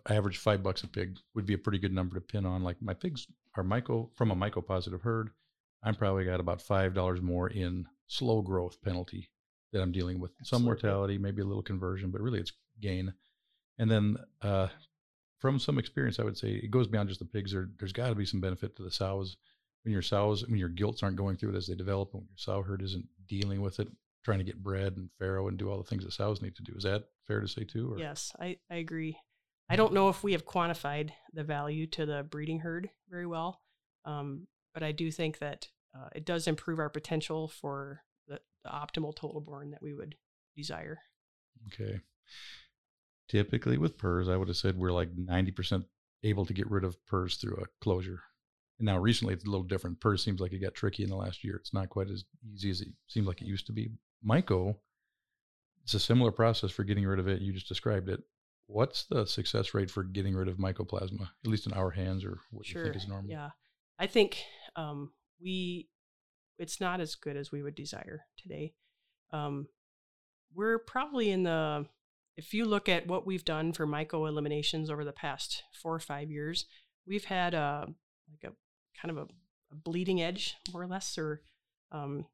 average 0.10 0.38
five 0.38 0.64
bucks 0.64 0.84
a 0.84 0.88
pig 0.88 1.18
would 1.34 1.46
be 1.46 1.54
a 1.54 1.58
pretty 1.58 1.80
good 1.80 1.94
number 1.94 2.16
to 2.16 2.22
pin 2.22 2.46
on. 2.46 2.64
Like 2.64 2.82
my 2.82 2.94
pigs 2.94 3.28
are 3.56 3.64
myco 3.64 4.10
from 4.16 4.32
a 4.32 4.36
myco 4.36 4.66
positive 4.66 5.02
herd. 5.02 5.30
I'm 5.84 5.96
probably 5.96 6.26
got 6.26 6.40
about 6.40 6.62
five 6.62 6.94
dollars 6.94 7.22
more 7.22 7.50
in 7.50 7.88
slow 8.08 8.42
growth 8.42 8.82
penalty 8.82 9.30
that 9.72 9.82
I'm 9.82 9.92
dealing 9.92 10.20
with. 10.20 10.32
Some 10.44 10.64
mortality, 10.64 11.18
maybe 11.18 11.42
a 11.42 11.46
little 11.46 11.64
conversion, 11.64 12.12
but 12.12 12.22
really 12.22 12.40
it's 12.40 12.54
gain. 12.82 13.14
And 13.78 13.92
then 13.92 14.18
uh, 14.42 14.68
from 15.40 15.60
some 15.60 15.78
experience, 15.78 16.20
I 16.20 16.24
would 16.24 16.38
say 16.38 16.50
it 16.50 16.72
goes 16.72 16.88
beyond 16.88 17.10
just 17.10 17.20
the 17.20 17.26
pigs. 17.26 17.52
There, 17.52 17.70
there's 17.78 17.94
got 17.94 18.10
to 18.10 18.16
be 18.16 18.26
some 18.26 18.42
benefit 18.42 18.76
to 18.78 18.84
the 18.84 18.92
sows 18.92 19.38
when 19.84 19.94
your 19.94 20.02
sows, 20.02 20.46
when 20.48 20.58
your 20.58 20.70
gilts 20.70 21.04
aren't 21.04 21.16
going 21.16 21.38
through 21.38 21.54
it 21.54 21.58
as 21.58 21.68
they 21.68 21.76
develop, 21.76 22.10
and 22.14 22.22
when 22.22 22.30
your 22.30 22.38
sow 22.38 22.62
herd 22.64 22.82
isn't 22.82 23.06
dealing 23.28 23.62
with 23.62 23.80
it, 23.80 23.88
trying 24.24 24.40
to 24.40 24.44
get 24.44 24.64
bred 24.64 24.98
and 24.98 25.10
farrow 25.20 25.48
and 25.48 25.58
do 25.58 25.70
all 25.70 25.78
the 25.78 25.84
things 25.84 26.04
that 26.04 26.12
sows 26.12 26.42
need 26.42 26.56
to 26.56 26.64
do. 26.64 26.74
Is 26.76 26.84
that 26.84 27.06
fair 27.28 27.40
to 27.40 27.48
say 27.48 27.64
too? 27.64 27.94
Or? 27.94 28.00
Yes, 28.00 28.34
I, 28.40 28.58
I 28.70 28.76
agree. 28.76 29.18
I 29.70 29.76
don't 29.76 29.94
know 29.94 30.10
if 30.10 30.24
we 30.24 30.32
have 30.32 30.46
quantified 30.46 31.12
the 31.34 31.44
value 31.44 31.88
to 31.88 32.06
the 32.06 32.24
breeding 32.24 32.60
herd 32.60 32.90
very 33.10 33.26
well, 33.26 33.62
um, 34.06 34.48
but 34.74 34.84
I 34.84 34.92
do 34.92 35.12
think 35.12 35.40
that 35.40 35.68
uh, 35.96 36.08
it 36.16 36.26
does 36.26 36.48
improve 36.48 36.80
our 36.80 36.90
potential 36.90 37.48
for 37.48 38.04
the, 38.28 38.40
the 38.64 38.70
optimal 38.70 39.16
total 39.16 39.42
born 39.42 39.72
that 39.72 39.82
we 39.82 39.94
would 39.94 40.16
desire. 40.56 41.00
Okay. 41.68 42.00
Typically 43.28 43.78
with 43.78 43.98
PRRS, 43.98 44.32
I 44.32 44.38
would 44.38 44.48
have 44.48 44.58
said 44.58 44.78
we're 44.78 44.92
like 44.92 45.16
90% 45.16 45.84
able 46.24 46.46
to 46.46 46.54
get 46.54 46.72
rid 46.72 46.84
of 46.84 46.98
PRRS 47.12 47.40
through 47.40 47.58
a 47.58 47.84
closure. 47.84 48.22
And 48.80 48.86
now 48.86 48.98
recently 48.98 49.34
it's 49.34 49.46
a 49.46 49.50
little 49.50 49.66
different. 49.66 50.00
PRRS 50.00 50.24
seems 50.24 50.40
like 50.40 50.54
it 50.54 50.62
got 50.62 50.76
tricky 50.76 51.04
in 51.04 51.10
the 51.10 51.16
last 51.16 51.44
year. 51.44 51.56
It's 51.58 51.74
not 51.74 51.90
quite 51.90 52.10
as 52.10 52.24
easy 52.54 52.70
as 52.70 52.82
it 52.82 52.90
seemed 53.08 53.28
like 53.28 53.42
it 53.42 53.48
used 53.48 53.68
to 53.68 53.74
be. 53.74 53.90
Myco, 54.26 54.76
it's 55.84 55.94
a 55.94 56.00
similar 56.00 56.32
process 56.32 56.72
for 56.72 56.84
getting 56.84 57.06
rid 57.06 57.20
of 57.20 57.28
it. 57.28 57.42
You 57.42 57.54
just 57.54 57.68
described 57.68 58.10
it. 58.10 58.22
What's 58.68 59.06
the 59.06 59.26
success 59.26 59.74
rate 59.74 59.90
for 59.90 60.04
getting 60.04 60.36
rid 60.36 60.50
of 60.50 60.58
mycoplasma, 60.58 61.22
at 61.22 61.50
least 61.50 61.68
in 61.68 61.74
our 61.74 61.90
hands, 61.90 62.26
or 62.26 62.40
what 62.52 62.66
sure. 62.66 62.82
you 62.82 62.92
think 62.92 63.02
is 63.02 63.08
normal? 63.08 63.32
Yeah, 63.32 63.50
I 63.98 64.08
think 64.08 64.44
um, 64.76 65.12
we 65.42 65.88
it's 66.60 66.82
not 66.82 67.00
as 67.00 67.16
good 67.16 67.38
as 67.38 67.52
we 67.52 67.64
would 67.64 67.76
desire 67.76 68.26
today. 68.38 68.74
Um, 69.32 69.68
we're 70.54 70.80
probably 70.80 71.32
in 71.32 71.44
the 71.44 71.86
if 72.36 72.54
you 72.54 72.66
look 72.66 72.88
at 72.88 73.08
what 73.08 73.26
we've 73.26 73.46
done 73.46 73.74
for 73.74 73.88
myco 73.88 74.28
eliminations 74.28 74.90
over 74.90 75.04
the 75.04 75.12
past 75.12 75.64
four 75.74 75.96
or 75.96 76.00
five 76.00 76.30
years, 76.30 76.66
we've 77.06 77.26
had 77.26 77.54
a 77.54 77.88
like 78.30 78.52
a 78.52 78.56
kind 79.00 79.18
of 79.18 79.18
a, 79.18 79.28
a 79.72 79.76
bleeding 79.76 80.22
edge, 80.22 80.56
more 80.72 80.84
or 80.84 80.88
less, 80.88 81.18
or 81.18 81.42
um, 81.92 82.26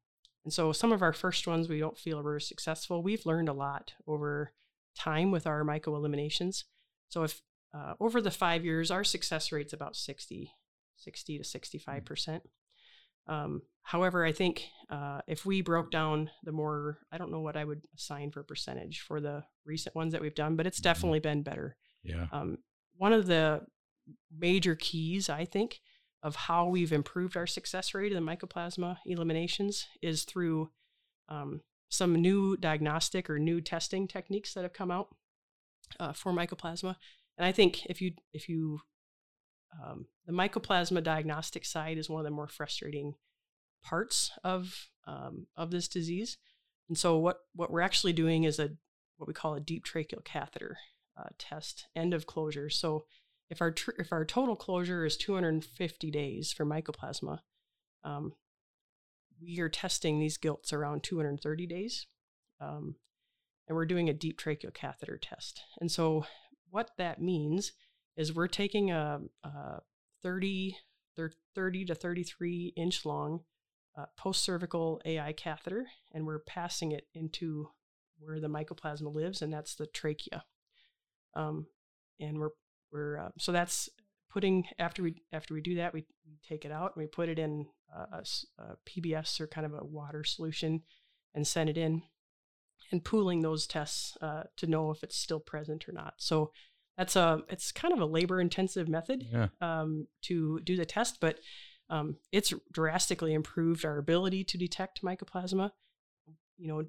and 0.44 0.52
so 0.52 0.72
some 0.72 0.92
of 0.92 1.00
our 1.00 1.12
first 1.12 1.46
ones 1.46 1.68
we 1.68 1.78
don't 1.78 1.98
feel 1.98 2.22
were 2.22 2.40
successful. 2.40 3.02
We've 3.02 3.24
learned 3.24 3.48
a 3.48 3.54
lot 3.54 3.92
over 4.06 4.52
time 4.98 5.30
with 5.30 5.46
our 5.46 5.64
myco 5.64 5.88
eliminations. 5.88 6.64
So 7.08 7.22
if 7.22 7.42
uh, 7.74 7.94
over 8.00 8.20
the 8.20 8.30
five 8.30 8.64
years, 8.64 8.90
our 8.90 9.04
success 9.04 9.50
rate's 9.50 9.72
about 9.72 9.96
60, 9.96 10.52
60 10.96 11.38
to 11.38 11.44
65 11.44 12.04
percent. 12.04 12.42
Um, 13.26 13.62
however, 13.82 14.24
I 14.24 14.32
think 14.32 14.66
uh, 14.90 15.20
if 15.26 15.46
we 15.46 15.62
broke 15.62 15.90
down 15.90 16.30
the 16.42 16.52
more, 16.52 16.98
I 17.10 17.18
don't 17.18 17.32
know 17.32 17.40
what 17.40 17.56
I 17.56 17.64
would 17.64 17.82
assign 17.96 18.30
for 18.30 18.42
percentage 18.42 19.00
for 19.00 19.20
the 19.20 19.44
recent 19.64 19.94
ones 19.94 20.12
that 20.12 20.20
we've 20.20 20.34
done, 20.34 20.56
but 20.56 20.66
it's 20.66 20.78
mm-hmm. 20.78 20.90
definitely 20.90 21.20
been 21.20 21.42
better. 21.42 21.76
Yeah. 22.02 22.26
Um, 22.32 22.58
one 22.96 23.12
of 23.12 23.26
the 23.26 23.62
major 24.36 24.76
keys, 24.76 25.28
I 25.28 25.44
think, 25.44 25.80
of 26.22 26.36
how 26.36 26.68
we've 26.68 26.92
improved 26.92 27.36
our 27.36 27.46
success 27.46 27.94
rate 27.94 28.12
in 28.12 28.24
the 28.24 28.30
mycoplasma 28.30 28.98
eliminations 29.06 29.86
is 30.02 30.24
through 30.24 30.70
um, 31.28 31.62
some 31.94 32.14
new 32.14 32.56
diagnostic 32.56 33.30
or 33.30 33.38
new 33.38 33.60
testing 33.60 34.08
techniques 34.08 34.54
that 34.54 34.62
have 34.62 34.72
come 34.72 34.90
out 34.90 35.08
uh, 36.00 36.12
for 36.12 36.32
mycoplasma. 36.32 36.96
And 37.38 37.46
I 37.46 37.52
think 37.52 37.86
if 37.86 38.00
you 38.00 38.12
if 38.32 38.48
you 38.48 38.80
um, 39.82 40.06
the 40.26 40.32
mycoplasma 40.32 41.02
diagnostic 41.02 41.64
side 41.64 41.98
is 41.98 42.08
one 42.08 42.20
of 42.20 42.24
the 42.24 42.30
more 42.30 42.48
frustrating 42.48 43.14
parts 43.82 44.30
of 44.42 44.88
um, 45.06 45.46
of 45.56 45.70
this 45.70 45.88
disease. 45.88 46.38
And 46.88 46.98
so 46.98 47.18
what 47.18 47.38
what 47.54 47.70
we're 47.70 47.80
actually 47.80 48.12
doing 48.12 48.44
is 48.44 48.58
a 48.58 48.70
what 49.16 49.28
we 49.28 49.34
call 49.34 49.54
a 49.54 49.60
deep 49.60 49.84
tracheal 49.84 50.24
catheter 50.24 50.76
uh, 51.16 51.28
test, 51.38 51.86
end 51.94 52.14
of 52.14 52.26
closure. 52.26 52.68
So 52.68 53.04
if 53.50 53.60
our 53.60 53.70
tr- 53.70 53.98
if 53.98 54.12
our 54.12 54.24
total 54.24 54.56
closure 54.56 55.04
is 55.04 55.16
250 55.16 56.10
days 56.10 56.52
for 56.52 56.66
mycoplasma, 56.66 57.40
um, 58.02 58.32
we 59.44 59.60
are 59.60 59.68
testing 59.68 60.18
these 60.18 60.38
gilts 60.38 60.72
around 60.72 61.02
230 61.02 61.66
days, 61.66 62.06
um, 62.60 62.96
and 63.68 63.76
we're 63.76 63.86
doing 63.86 64.08
a 64.08 64.14
deep 64.14 64.40
tracheal 64.40 64.72
catheter 64.72 65.18
test. 65.18 65.62
And 65.80 65.90
so 65.90 66.26
what 66.70 66.90
that 66.98 67.20
means 67.20 67.72
is 68.16 68.34
we're 68.34 68.46
taking 68.46 68.90
a, 68.90 69.20
a 69.42 69.80
30, 70.22 70.76
30 71.54 71.84
to 71.86 71.94
33 71.94 72.72
inch 72.76 73.04
long 73.04 73.40
uh, 73.96 74.06
post 74.16 74.42
cervical 74.42 75.00
AI 75.04 75.32
catheter, 75.32 75.86
and 76.12 76.26
we're 76.26 76.40
passing 76.40 76.92
it 76.92 77.06
into 77.14 77.68
where 78.18 78.40
the 78.40 78.48
mycoplasma 78.48 79.12
lives, 79.12 79.42
and 79.42 79.52
that's 79.52 79.74
the 79.74 79.86
trachea. 79.86 80.44
Um, 81.34 81.66
and 82.20 82.38
we're 82.38 82.50
we're 82.92 83.18
uh, 83.18 83.30
so 83.38 83.52
that's 83.52 83.88
putting 84.34 84.66
after 84.80 85.04
we 85.04 85.14
after 85.32 85.54
we 85.54 85.60
do 85.60 85.76
that, 85.76 85.94
we, 85.94 86.04
we 86.26 86.36
take 86.46 86.64
it 86.64 86.72
out 86.72 86.92
and 86.94 87.02
we 87.02 87.06
put 87.06 87.28
it 87.28 87.38
in 87.38 87.66
a, 87.94 88.24
a 88.58 88.76
PBS 88.84 89.40
or 89.40 89.46
kind 89.46 89.64
of 89.64 89.72
a 89.72 89.84
water 89.84 90.24
solution 90.24 90.82
and 91.34 91.46
send 91.46 91.70
it 91.70 91.78
in, 91.78 92.02
and 92.90 93.04
pooling 93.04 93.40
those 93.40 93.66
tests 93.66 94.18
uh, 94.20 94.42
to 94.56 94.66
know 94.66 94.90
if 94.90 95.04
it's 95.04 95.16
still 95.16 95.38
present 95.38 95.88
or 95.88 95.92
not. 95.92 96.14
So 96.18 96.50
that's 96.98 97.14
a 97.14 97.42
it's 97.48 97.70
kind 97.70 97.94
of 97.94 98.00
a 98.00 98.06
labor 98.06 98.40
intensive 98.40 98.88
method 98.88 99.24
yeah. 99.32 99.48
um, 99.60 100.08
to 100.22 100.60
do 100.64 100.76
the 100.76 100.84
test, 100.84 101.18
but 101.20 101.38
um, 101.88 102.16
it's 102.32 102.52
drastically 102.72 103.34
improved 103.34 103.84
our 103.84 103.98
ability 103.98 104.42
to 104.44 104.58
detect 104.58 105.02
mycoplasma. 105.02 105.70
You 106.58 106.68
know, 106.68 106.84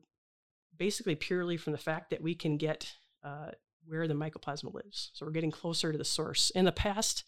basically 0.76 1.16
purely 1.16 1.58
from 1.58 1.74
the 1.74 1.80
fact 1.80 2.10
that 2.10 2.22
we 2.22 2.34
can 2.34 2.58
get 2.58 2.94
uh, 3.24 3.52
where 3.88 4.08
the 4.08 4.14
mycoplasma 4.14 4.74
lives. 4.74 5.12
So 5.14 5.26
we're 5.26 5.32
getting 5.32 5.52
closer 5.52 5.92
to 5.92 5.98
the 5.98 6.06
source. 6.06 6.50
In 6.52 6.66
the 6.66 6.72
past, 6.72 7.24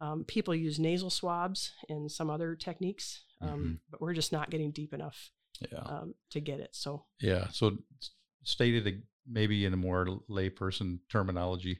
um, 0.00 0.24
people 0.24 0.54
use 0.54 0.78
nasal 0.78 1.10
swabs 1.10 1.72
and 1.88 2.10
some 2.10 2.30
other 2.30 2.56
techniques, 2.56 3.22
um, 3.40 3.48
mm-hmm. 3.48 3.72
but 3.90 4.00
we're 4.00 4.14
just 4.14 4.32
not 4.32 4.50
getting 4.50 4.70
deep 4.70 4.92
enough 4.92 5.30
yeah. 5.70 5.78
um, 5.80 6.14
to 6.30 6.40
get 6.40 6.60
it. 6.60 6.70
So 6.72 7.04
yeah, 7.20 7.48
so 7.52 7.78
stated 8.44 9.02
maybe 9.28 9.64
in 9.64 9.72
a 9.72 9.76
more 9.76 10.06
layperson 10.28 10.98
terminology, 11.10 11.78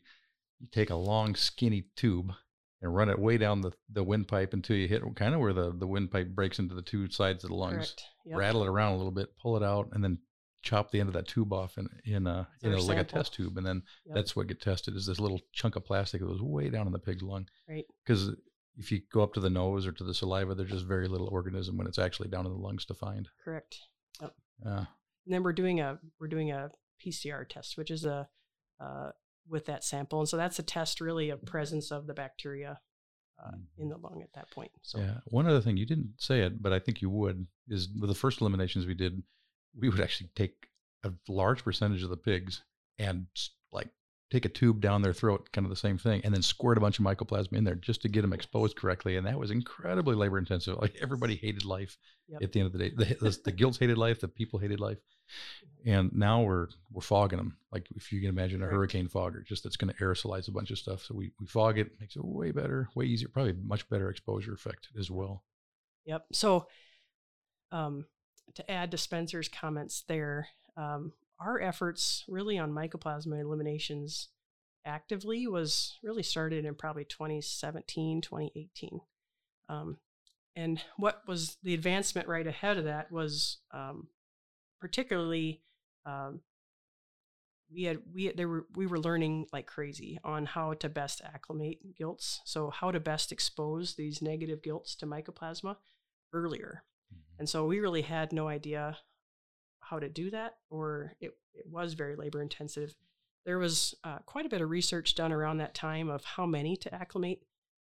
you 0.60 0.68
take 0.70 0.90
a 0.90 0.94
long 0.94 1.34
skinny 1.34 1.86
tube 1.96 2.32
and 2.80 2.94
run 2.94 3.08
it 3.08 3.18
way 3.18 3.38
down 3.38 3.60
the, 3.60 3.72
the 3.92 4.04
windpipe 4.04 4.52
until 4.52 4.76
you 4.76 4.88
hit 4.88 5.02
kind 5.16 5.34
of 5.34 5.40
where 5.40 5.52
the, 5.52 5.72
the 5.76 5.86
windpipe 5.86 6.28
breaks 6.28 6.58
into 6.58 6.74
the 6.74 6.82
two 6.82 7.08
sides 7.08 7.44
of 7.44 7.50
the 7.50 7.56
lungs. 7.56 7.94
Yep. 8.24 8.38
Rattle 8.38 8.62
it 8.62 8.68
around 8.68 8.92
a 8.92 8.96
little 8.96 9.12
bit, 9.12 9.36
pull 9.36 9.56
it 9.56 9.62
out, 9.62 9.88
and 9.92 10.02
then 10.02 10.18
chop 10.62 10.90
the 10.90 11.00
end 11.00 11.08
of 11.08 11.14
that 11.14 11.28
tube 11.28 11.52
off 11.52 11.76
in 11.76 11.88
in 12.04 12.26
a, 12.26 12.48
in 12.62 12.72
a 12.72 12.80
like 12.80 12.98
a 12.98 13.04
test 13.04 13.34
tube, 13.34 13.56
and 13.56 13.66
then 13.66 13.82
yep. 14.06 14.16
that's 14.16 14.34
what 14.34 14.46
get 14.46 14.60
tested 14.60 14.96
is 14.96 15.06
this 15.06 15.20
little 15.20 15.40
chunk 15.52 15.76
of 15.76 15.84
plastic 15.84 16.20
that 16.20 16.26
goes 16.26 16.40
way 16.40 16.70
down 16.70 16.86
in 16.86 16.92
the 16.92 16.98
pig's 16.98 17.22
lung. 17.22 17.48
Right. 17.68 17.84
Because 18.04 18.30
if 18.76 18.90
you 18.90 19.02
go 19.12 19.22
up 19.22 19.34
to 19.34 19.40
the 19.40 19.50
nose 19.50 19.86
or 19.86 19.92
to 19.92 20.04
the 20.04 20.14
saliva, 20.14 20.54
there's 20.54 20.70
just 20.70 20.86
very 20.86 21.08
little 21.08 21.28
organism 21.28 21.76
when 21.76 21.86
it's 21.86 21.98
actually 21.98 22.28
down 22.28 22.46
in 22.46 22.52
the 22.52 22.58
lungs 22.58 22.84
to 22.86 22.94
find. 22.94 23.28
Correct. 23.44 23.78
Yep. 24.20 24.34
Uh, 24.64 24.84
and 25.24 25.34
then 25.34 25.42
we're 25.42 25.52
doing 25.52 25.80
a 25.80 25.98
we're 26.20 26.28
doing 26.28 26.50
a 26.50 26.70
PCR 27.04 27.48
test, 27.48 27.76
which 27.76 27.90
is 27.90 28.04
a 28.04 28.28
uh, 28.80 29.10
with 29.48 29.66
that 29.66 29.84
sample. 29.84 30.20
And 30.20 30.28
so 30.28 30.36
that's 30.36 30.58
a 30.58 30.62
test 30.62 31.00
really 31.00 31.30
of 31.30 31.44
presence 31.44 31.90
of 31.90 32.06
the 32.06 32.14
bacteria 32.14 32.80
uh, 33.44 33.56
in 33.78 33.88
the 33.88 33.96
lung 33.96 34.22
at 34.22 34.32
that 34.34 34.50
point. 34.50 34.70
So 34.82 34.98
yeah, 34.98 35.18
one 35.26 35.46
other 35.46 35.60
thing 35.60 35.76
you 35.76 35.86
didn't 35.86 36.14
say 36.18 36.40
it, 36.40 36.62
but 36.62 36.72
I 36.72 36.78
think 36.78 37.02
you 37.02 37.10
would 37.10 37.46
is 37.68 37.88
with 37.98 38.08
the 38.08 38.14
first 38.14 38.40
eliminations 38.40 38.86
we 38.86 38.94
did, 38.94 39.22
we 39.78 39.88
would 39.88 40.00
actually 40.00 40.30
take 40.34 40.68
a 41.04 41.12
large 41.28 41.64
percentage 41.64 42.02
of 42.02 42.10
the 42.10 42.16
pigs 42.16 42.62
and 42.98 43.26
like 43.72 43.88
take 44.30 44.44
a 44.44 44.48
tube 44.48 44.80
down 44.80 45.02
their 45.02 45.12
throat, 45.12 45.50
kind 45.52 45.66
of 45.66 45.70
the 45.70 45.76
same 45.76 45.98
thing, 45.98 46.22
and 46.24 46.34
then 46.34 46.40
squirt 46.42 46.78
a 46.78 46.80
bunch 46.80 46.98
of 46.98 47.04
mycoplasma 47.04 47.52
in 47.52 47.64
there 47.64 47.74
just 47.74 48.00
to 48.02 48.08
get 48.08 48.22
them 48.22 48.32
exposed 48.32 48.76
correctly. 48.76 49.16
And 49.16 49.26
that 49.26 49.38
was 49.38 49.50
incredibly 49.50 50.14
labor 50.14 50.38
intensive. 50.38 50.78
Like 50.80 50.96
everybody 51.02 51.36
hated 51.36 51.64
life 51.64 51.98
yep. 52.28 52.42
at 52.42 52.52
the 52.52 52.60
end 52.60 52.66
of 52.66 52.72
the 52.72 52.78
day. 52.78 52.92
The, 52.96 53.04
the, 53.20 53.38
the 53.44 53.52
gilts 53.52 53.78
hated 53.78 53.98
life, 53.98 54.20
the 54.20 54.28
people 54.28 54.58
hated 54.58 54.80
life. 54.80 54.98
And 55.84 56.12
now 56.14 56.42
we're 56.42 56.68
we're 56.90 57.02
fogging 57.02 57.38
them. 57.38 57.56
Like 57.70 57.88
if 57.94 58.12
you 58.12 58.20
can 58.20 58.30
imagine 58.30 58.62
a 58.62 58.66
right. 58.66 58.72
hurricane 58.72 59.08
fogger, 59.08 59.42
just 59.46 59.64
that's 59.64 59.76
going 59.76 59.92
to 59.92 60.00
aerosolize 60.02 60.48
a 60.48 60.52
bunch 60.52 60.70
of 60.70 60.78
stuff. 60.78 61.02
So 61.02 61.14
we, 61.14 61.32
we 61.40 61.46
fog 61.46 61.78
it, 61.78 62.00
makes 62.00 62.16
it 62.16 62.24
way 62.24 62.52
better, 62.52 62.88
way 62.94 63.04
easier, 63.06 63.28
probably 63.28 63.54
much 63.54 63.88
better 63.90 64.08
exposure 64.08 64.54
effect 64.54 64.88
as 64.98 65.10
well. 65.10 65.44
Yep. 66.06 66.26
So 66.32 66.66
um, 67.70 68.06
to 68.54 68.70
add 68.70 68.90
to 68.90 68.98
Spencer's 68.98 69.48
comments 69.48 70.04
there, 70.06 70.48
um, 70.76 71.12
our 71.40 71.60
efforts 71.60 72.24
really 72.28 72.58
on 72.58 72.72
mycoplasma 72.72 73.40
eliminations 73.40 74.28
actively 74.84 75.46
was 75.46 75.98
really 76.02 76.22
started 76.22 76.64
in 76.64 76.74
probably 76.74 77.04
2017, 77.04 78.20
2018. 78.20 79.00
Um, 79.68 79.96
and 80.54 80.82
what 80.96 81.22
was 81.26 81.56
the 81.62 81.74
advancement 81.74 82.28
right 82.28 82.46
ahead 82.46 82.78
of 82.78 82.84
that 82.84 83.10
was 83.10 83.58
um, 83.72 84.08
particularly 84.80 85.62
um, 86.04 86.40
we 87.72 87.84
had 87.84 87.98
we 88.12 88.30
there 88.32 88.48
were 88.48 88.66
we 88.74 88.86
were 88.86 88.98
learning 88.98 89.46
like 89.52 89.66
crazy 89.66 90.18
on 90.24 90.44
how 90.44 90.74
to 90.74 90.88
best 90.88 91.22
acclimate 91.24 91.96
gilts. 91.96 92.40
So 92.44 92.70
how 92.70 92.90
to 92.90 93.00
best 93.00 93.32
expose 93.32 93.94
these 93.94 94.20
negative 94.20 94.62
gilts 94.62 94.94
to 94.96 95.06
mycoplasma 95.06 95.76
earlier. 96.32 96.84
Mm-hmm. 97.12 97.40
And 97.40 97.48
so 97.48 97.66
we 97.66 97.80
really 97.80 98.02
had 98.02 98.32
no 98.32 98.48
idea 98.48 98.98
how 99.80 99.98
to 99.98 100.08
do 100.08 100.30
that, 100.30 100.54
or 100.70 101.12
it, 101.20 101.32
it 101.54 101.66
was 101.66 101.94
very 101.94 102.16
labor 102.16 102.40
intensive. 102.40 102.94
There 103.44 103.58
was 103.58 103.94
uh, 104.04 104.18
quite 104.26 104.46
a 104.46 104.48
bit 104.48 104.60
of 104.60 104.70
research 104.70 105.14
done 105.14 105.32
around 105.32 105.58
that 105.58 105.74
time 105.74 106.08
of 106.08 106.24
how 106.24 106.46
many 106.46 106.76
to 106.76 106.94
acclimate. 106.94 107.42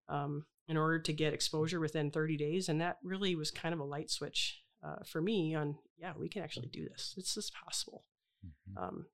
Um, 0.08 0.46
in 0.68 0.76
order 0.76 0.98
to 0.98 1.12
get 1.12 1.34
exposure 1.34 1.80
within 1.80 2.10
30 2.10 2.36
days. 2.36 2.68
And 2.68 2.80
that 2.80 2.98
really 3.02 3.34
was 3.34 3.50
kind 3.50 3.74
of 3.74 3.80
a 3.80 3.84
light 3.84 4.10
switch 4.10 4.62
uh, 4.82 5.04
for 5.04 5.20
me 5.20 5.54
on, 5.54 5.76
yeah, 5.98 6.12
we 6.18 6.28
can 6.28 6.42
actually 6.42 6.68
do 6.68 6.88
this. 6.88 7.14
It's 7.16 7.34
just 7.34 7.52
possible. 7.54 8.04
Mm-hmm. 8.46 8.82
Um, 8.82 9.06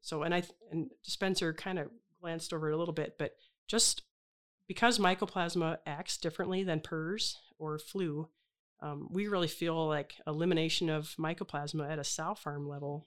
so, 0.00 0.22
and 0.22 0.34
I, 0.34 0.42
and 0.70 0.90
Spencer 1.02 1.52
kind 1.52 1.78
of 1.78 1.88
glanced 2.20 2.52
over 2.52 2.70
it 2.70 2.74
a 2.74 2.78
little 2.78 2.94
bit, 2.94 3.16
but 3.18 3.32
just 3.68 4.02
because 4.68 4.98
mycoplasma 4.98 5.78
acts 5.86 6.16
differently 6.16 6.64
than 6.64 6.80
PRRS 6.80 7.34
or 7.58 7.78
flu, 7.78 8.28
um, 8.82 9.08
we 9.10 9.28
really 9.28 9.48
feel 9.48 9.86
like 9.86 10.14
elimination 10.26 10.90
of 10.90 11.14
mycoplasma 11.18 11.88
at 11.90 12.00
a 12.00 12.04
sow 12.04 12.34
farm 12.34 12.68
level 12.68 13.06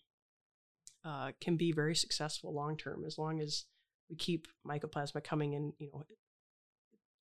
uh, 1.03 1.32
can 1.41 1.58
be 1.58 1.74
very 1.74 1.96
successful 1.96 2.53
long 2.53 2.77
term 2.77 3.03
as 3.05 3.17
long 3.17 3.41
as 3.41 3.65
we 4.10 4.15
keep 4.15 4.48
mycoplasma 4.65 5.22
coming 5.24 5.53
in. 5.53 5.74
You 5.77 5.89
know, 5.94 6.03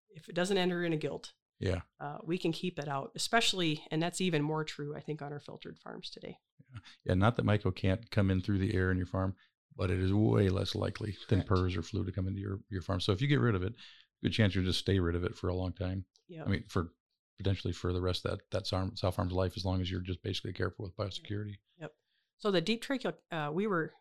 if 0.10 0.30
it 0.30 0.36
doesn't 0.36 0.58
enter 0.58 0.84
in 0.84 0.94
a 0.94 0.98
gilt, 0.98 1.34
yeah, 1.60 1.82
uh, 2.00 2.20
we 2.24 2.38
can 2.38 2.52
keep 2.52 2.78
it 2.78 2.88
out. 2.88 3.12
Especially, 3.16 3.84
and 3.90 4.02
that's 4.02 4.22
even 4.22 4.44
more 4.44 4.64
true, 4.64 4.96
I 4.96 5.02
think, 5.02 5.24
on 5.24 5.34
our 5.34 5.40
filtered 5.40 5.80
farms 5.80 6.12
today. 6.12 6.38
Yeah, 6.72 6.80
yeah 7.06 7.14
not 7.16 7.36
that 7.38 7.46
myco 7.46 7.76
can't 7.76 8.10
come 8.12 8.30
in 8.30 8.40
through 8.40 8.60
the 8.60 8.76
air 8.76 8.92
in 8.92 8.98
your 8.98 9.08
farm, 9.08 9.36
but 9.76 9.90
it 9.90 10.00
is 10.00 10.14
way 10.14 10.50
less 10.50 10.76
likely 10.76 11.14
Correct. 11.28 11.30
than 11.30 11.58
PRRS 11.58 11.76
or 11.76 11.82
flu 11.82 12.06
to 12.06 12.12
come 12.12 12.28
into 12.28 12.40
your 12.40 12.60
your 12.70 12.84
farm. 12.84 13.00
So 13.00 13.14
if 13.14 13.22
you 13.22 13.28
get 13.28 13.40
rid 13.40 13.56
of 13.56 13.64
it, 13.64 13.74
good 14.22 14.32
chance 14.32 14.54
you'll 14.54 14.64
just 14.64 14.80
stay 14.80 15.00
rid 15.00 15.16
of 15.16 15.24
it 15.24 15.36
for 15.36 15.48
a 15.48 15.56
long 15.56 15.74
time. 15.74 16.06
Yeah, 16.28 16.44
I 16.46 16.50
mean 16.50 16.66
for 16.68 16.92
potentially 17.38 17.74
for 17.74 17.94
the 17.94 18.02
rest 18.02 18.26
of 18.26 18.32
that 18.32 18.68
that 18.68 18.68
sow 18.98 19.12
farm's 19.12 19.34
life, 19.34 19.54
as 19.58 19.66
long 19.66 19.82
as 19.82 19.90
you're 19.90 20.02
just 20.02 20.24
basically 20.24 20.54
careful 20.54 20.86
with 20.86 20.96
biosecurity. 20.98 21.56
Yep. 21.80 21.92
So 22.40 22.52
the 22.52 22.62
deep 22.62 22.84
tracheal, 22.84 23.14
uh, 23.32 23.50
we 23.54 23.68
were 23.68 23.94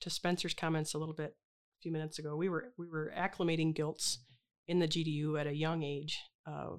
to 0.00 0.10
Spencer's 0.10 0.54
comments 0.54 0.94
a 0.94 0.98
little 0.98 1.14
bit 1.14 1.36
a 1.78 1.82
few 1.82 1.92
minutes 1.92 2.18
ago. 2.18 2.36
We 2.36 2.48
were 2.48 2.72
we 2.78 2.86
were 2.86 3.12
acclimating 3.16 3.74
gilts 3.74 4.18
in 4.66 4.78
the 4.78 4.88
GDU 4.88 5.40
at 5.40 5.46
a 5.46 5.54
young 5.54 5.82
age, 5.82 6.18
uh, 6.46 6.76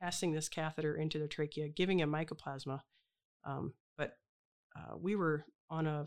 passing 0.00 0.32
this 0.32 0.48
catheter 0.48 0.96
into 0.96 1.18
the 1.18 1.28
trachea, 1.28 1.68
giving 1.68 2.00
him 2.00 2.10
mycoplasma. 2.10 2.80
Um, 3.44 3.74
but 3.96 4.14
uh, 4.76 4.96
we 4.98 5.14
were 5.14 5.44
on 5.68 5.86
a 5.86 6.06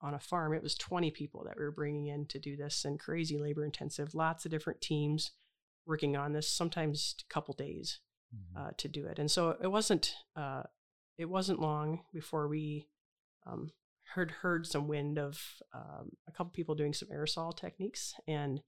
on 0.00 0.14
a 0.14 0.20
farm. 0.20 0.52
It 0.52 0.62
was 0.62 0.74
20 0.74 1.10
people 1.10 1.44
that 1.44 1.56
we 1.56 1.64
were 1.64 1.72
bringing 1.72 2.06
in 2.06 2.26
to 2.26 2.38
do 2.38 2.56
this, 2.56 2.84
and 2.84 3.00
crazy 3.00 3.38
labor 3.38 3.64
intensive. 3.64 4.14
Lots 4.14 4.44
of 4.44 4.50
different 4.50 4.80
teams 4.80 5.32
working 5.86 6.16
on 6.16 6.32
this. 6.32 6.48
Sometimes 6.48 7.16
a 7.20 7.32
couple 7.32 7.54
days. 7.54 8.00
Uh, 8.56 8.70
to 8.78 8.88
do 8.88 9.06
it, 9.06 9.18
and 9.18 9.30
so 9.30 9.56
it 9.62 9.66
wasn't 9.66 10.14
uh, 10.36 10.62
it 11.18 11.26
wasn't 11.26 11.60
long 11.60 12.00
before 12.12 12.48
we 12.48 12.88
um, 13.46 13.70
heard 14.14 14.30
heard 14.30 14.66
some 14.66 14.88
wind 14.88 15.18
of 15.18 15.40
um, 15.74 16.10
a 16.28 16.32
couple 16.32 16.52
people 16.52 16.74
doing 16.74 16.92
some 16.94 17.08
aerosol 17.08 17.56
techniques, 17.56 18.14
and 18.28 18.60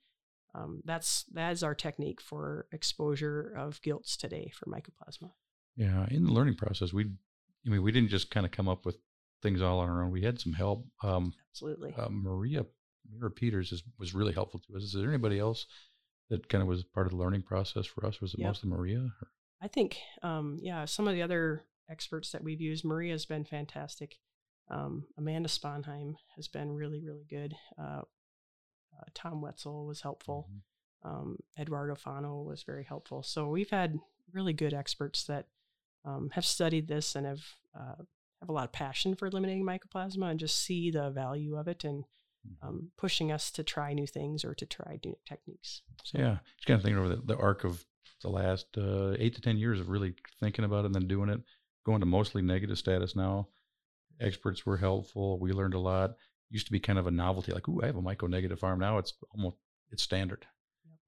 um, 0.54 0.82
that's 0.84 1.24
that 1.34 1.52
is 1.52 1.62
our 1.62 1.74
technique 1.74 2.20
for 2.20 2.66
exposure 2.72 3.54
of 3.56 3.80
gilts 3.82 4.16
today 4.16 4.50
for 4.54 4.66
mycoplasma. 4.66 5.30
Yeah, 5.76 6.06
in 6.10 6.24
the 6.24 6.32
learning 6.32 6.56
process, 6.56 6.92
we, 6.92 7.04
I 7.66 7.70
mean, 7.70 7.82
we 7.82 7.92
didn't 7.92 8.08
just 8.08 8.30
kind 8.30 8.46
of 8.46 8.52
come 8.52 8.68
up 8.68 8.86
with 8.86 8.96
things 9.42 9.60
all 9.60 9.80
on 9.80 9.88
our 9.88 10.02
own. 10.02 10.10
We 10.10 10.22
had 10.22 10.40
some 10.40 10.54
help. 10.54 10.86
Um, 11.02 11.34
Absolutely. 11.52 11.94
Uh, 11.96 12.08
Maria 12.10 12.64
Maria 13.12 13.30
Pieters 13.30 13.72
is, 13.72 13.82
was 13.98 14.14
really 14.14 14.32
helpful 14.32 14.60
to 14.66 14.76
us. 14.76 14.82
Is 14.82 14.92
there 14.92 15.08
anybody 15.08 15.38
else 15.38 15.66
that 16.30 16.48
kind 16.48 16.62
of 16.62 16.68
was 16.68 16.82
part 16.82 17.06
of 17.06 17.12
the 17.12 17.18
learning 17.18 17.42
process 17.42 17.86
for 17.86 18.04
us? 18.06 18.20
Was 18.20 18.34
it 18.34 18.40
yep. 18.40 18.48
mostly 18.48 18.70
Maria? 18.70 18.98
Or? 18.98 19.28
I 19.60 19.68
think, 19.68 19.98
um, 20.22 20.58
yeah, 20.60 20.84
some 20.84 21.08
of 21.08 21.14
the 21.14 21.22
other 21.22 21.64
experts 21.90 22.32
that 22.32 22.44
we've 22.44 22.60
used, 22.60 22.84
Maria 22.84 23.12
has 23.12 23.26
been 23.26 23.44
fantastic. 23.44 24.18
Um, 24.68 25.06
Amanda 25.16 25.48
Sponheim 25.48 26.16
has 26.34 26.48
been 26.48 26.72
really, 26.72 27.00
really 27.00 27.26
good. 27.28 27.54
Uh, 27.78 28.02
uh, 28.96 29.04
Tom 29.14 29.42
Wetzell 29.42 29.86
was 29.86 30.00
helpful. 30.00 30.48
Mm-hmm. 30.50 31.08
Um, 31.08 31.36
Eduardo 31.58 31.94
Fano 31.94 32.42
was 32.42 32.64
very 32.64 32.84
helpful. 32.84 33.22
So 33.22 33.48
we've 33.48 33.70
had 33.70 33.98
really 34.32 34.52
good 34.52 34.74
experts 34.74 35.24
that 35.24 35.46
um, 36.04 36.30
have 36.32 36.44
studied 36.44 36.88
this 36.88 37.14
and 37.14 37.26
have 37.26 37.42
uh, 37.74 38.02
have 38.40 38.48
a 38.48 38.52
lot 38.52 38.64
of 38.64 38.72
passion 38.72 39.14
for 39.14 39.26
eliminating 39.26 39.64
mycoplasma 39.64 40.30
and 40.30 40.40
just 40.40 40.58
see 40.62 40.90
the 40.90 41.10
value 41.10 41.56
of 41.56 41.68
it 41.68 41.84
and. 41.84 42.04
Um, 42.62 42.90
pushing 42.96 43.32
us 43.32 43.50
to 43.52 43.62
try 43.62 43.92
new 43.92 44.06
things 44.06 44.44
or 44.44 44.54
to 44.54 44.66
try 44.66 44.98
new 45.04 45.16
techniques. 45.26 45.82
So, 46.04 46.18
yeah, 46.18 46.38
just 46.56 46.66
kind 46.66 46.78
of 46.78 46.82
thinking 46.82 46.98
over 46.98 47.16
the, 47.16 47.22
the 47.22 47.36
arc 47.36 47.64
of 47.64 47.84
the 48.22 48.30
last 48.30 48.66
uh, 48.78 49.14
eight 49.18 49.34
to 49.34 49.40
ten 49.40 49.56
years 49.56 49.80
of 49.80 49.88
really 49.88 50.14
thinking 50.40 50.64
about 50.64 50.84
it 50.84 50.86
and 50.86 50.94
then 50.94 51.06
doing 51.06 51.28
it, 51.28 51.40
going 51.84 52.00
to 52.00 52.06
mostly 52.06 52.42
negative 52.42 52.78
status 52.78 53.14
now 53.14 53.48
experts 54.20 54.64
were 54.64 54.76
helpful. 54.76 55.38
We 55.38 55.52
learned 55.52 55.74
a 55.74 55.78
lot. 55.78 56.16
Used 56.50 56.66
to 56.66 56.72
be 56.72 56.80
kind 56.80 56.98
of 56.98 57.06
a 57.06 57.10
novelty, 57.10 57.52
like, 57.52 57.68
"Ooh, 57.68 57.80
I 57.82 57.86
have 57.86 57.96
a 57.96 58.02
myco 58.02 58.28
negative 58.28 58.60
farm." 58.60 58.78
Now 58.78 58.98
it's 58.98 59.14
almost 59.34 59.56
it's 59.90 60.02
standard. 60.02 60.46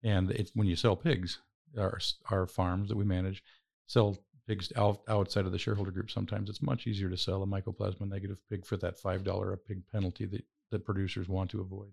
Yep. 0.03 0.13
And 0.13 0.31
it's 0.33 0.51
when 0.55 0.67
you 0.67 0.77
sell 0.77 0.97
pigs, 0.97 1.39
our 1.79 2.01
our 2.31 2.47
farms 2.47 2.89
that 2.89 2.97
we 2.97 3.05
manage 3.05 3.43
sell 3.87 4.19
pigs 4.47 4.73
out, 4.77 5.03
outside 5.09 5.47
of 5.47 5.53
the 5.53 5.59
shareholder 5.59 5.91
group. 5.91 6.11
Sometimes 6.11 6.51
it's 6.51 6.63
much 6.63 6.87
easier 6.87 7.09
to 7.09 7.17
sell 7.17 7.43
a 7.43 7.47
mycoplasma 7.47 8.09
negative 8.09 8.39
pig 8.51 8.67
for 8.67 8.77
that 8.79 8.99
five 8.99 9.23
dollar 9.23 9.53
a 9.53 9.57
pig 9.57 9.83
penalty 9.93 10.27
that 10.27 10.45
that 10.71 10.85
producers 10.85 11.29
want 11.29 11.51
to 11.51 11.61
avoid. 11.61 11.93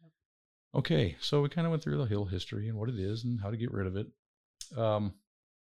Yep. 0.00 0.10
Okay, 0.74 1.16
so 1.20 1.42
we 1.42 1.48
kind 1.48 1.66
of 1.66 1.70
went 1.70 1.82
through 1.82 1.98
the 1.98 2.06
hill 2.06 2.24
history 2.24 2.68
and 2.68 2.78
what 2.78 2.88
it 2.88 2.98
is 2.98 3.24
and 3.24 3.40
how 3.40 3.50
to 3.50 3.56
get 3.56 3.72
rid 3.72 3.86
of 3.86 3.96
it. 3.96 4.06
Um, 4.76 5.14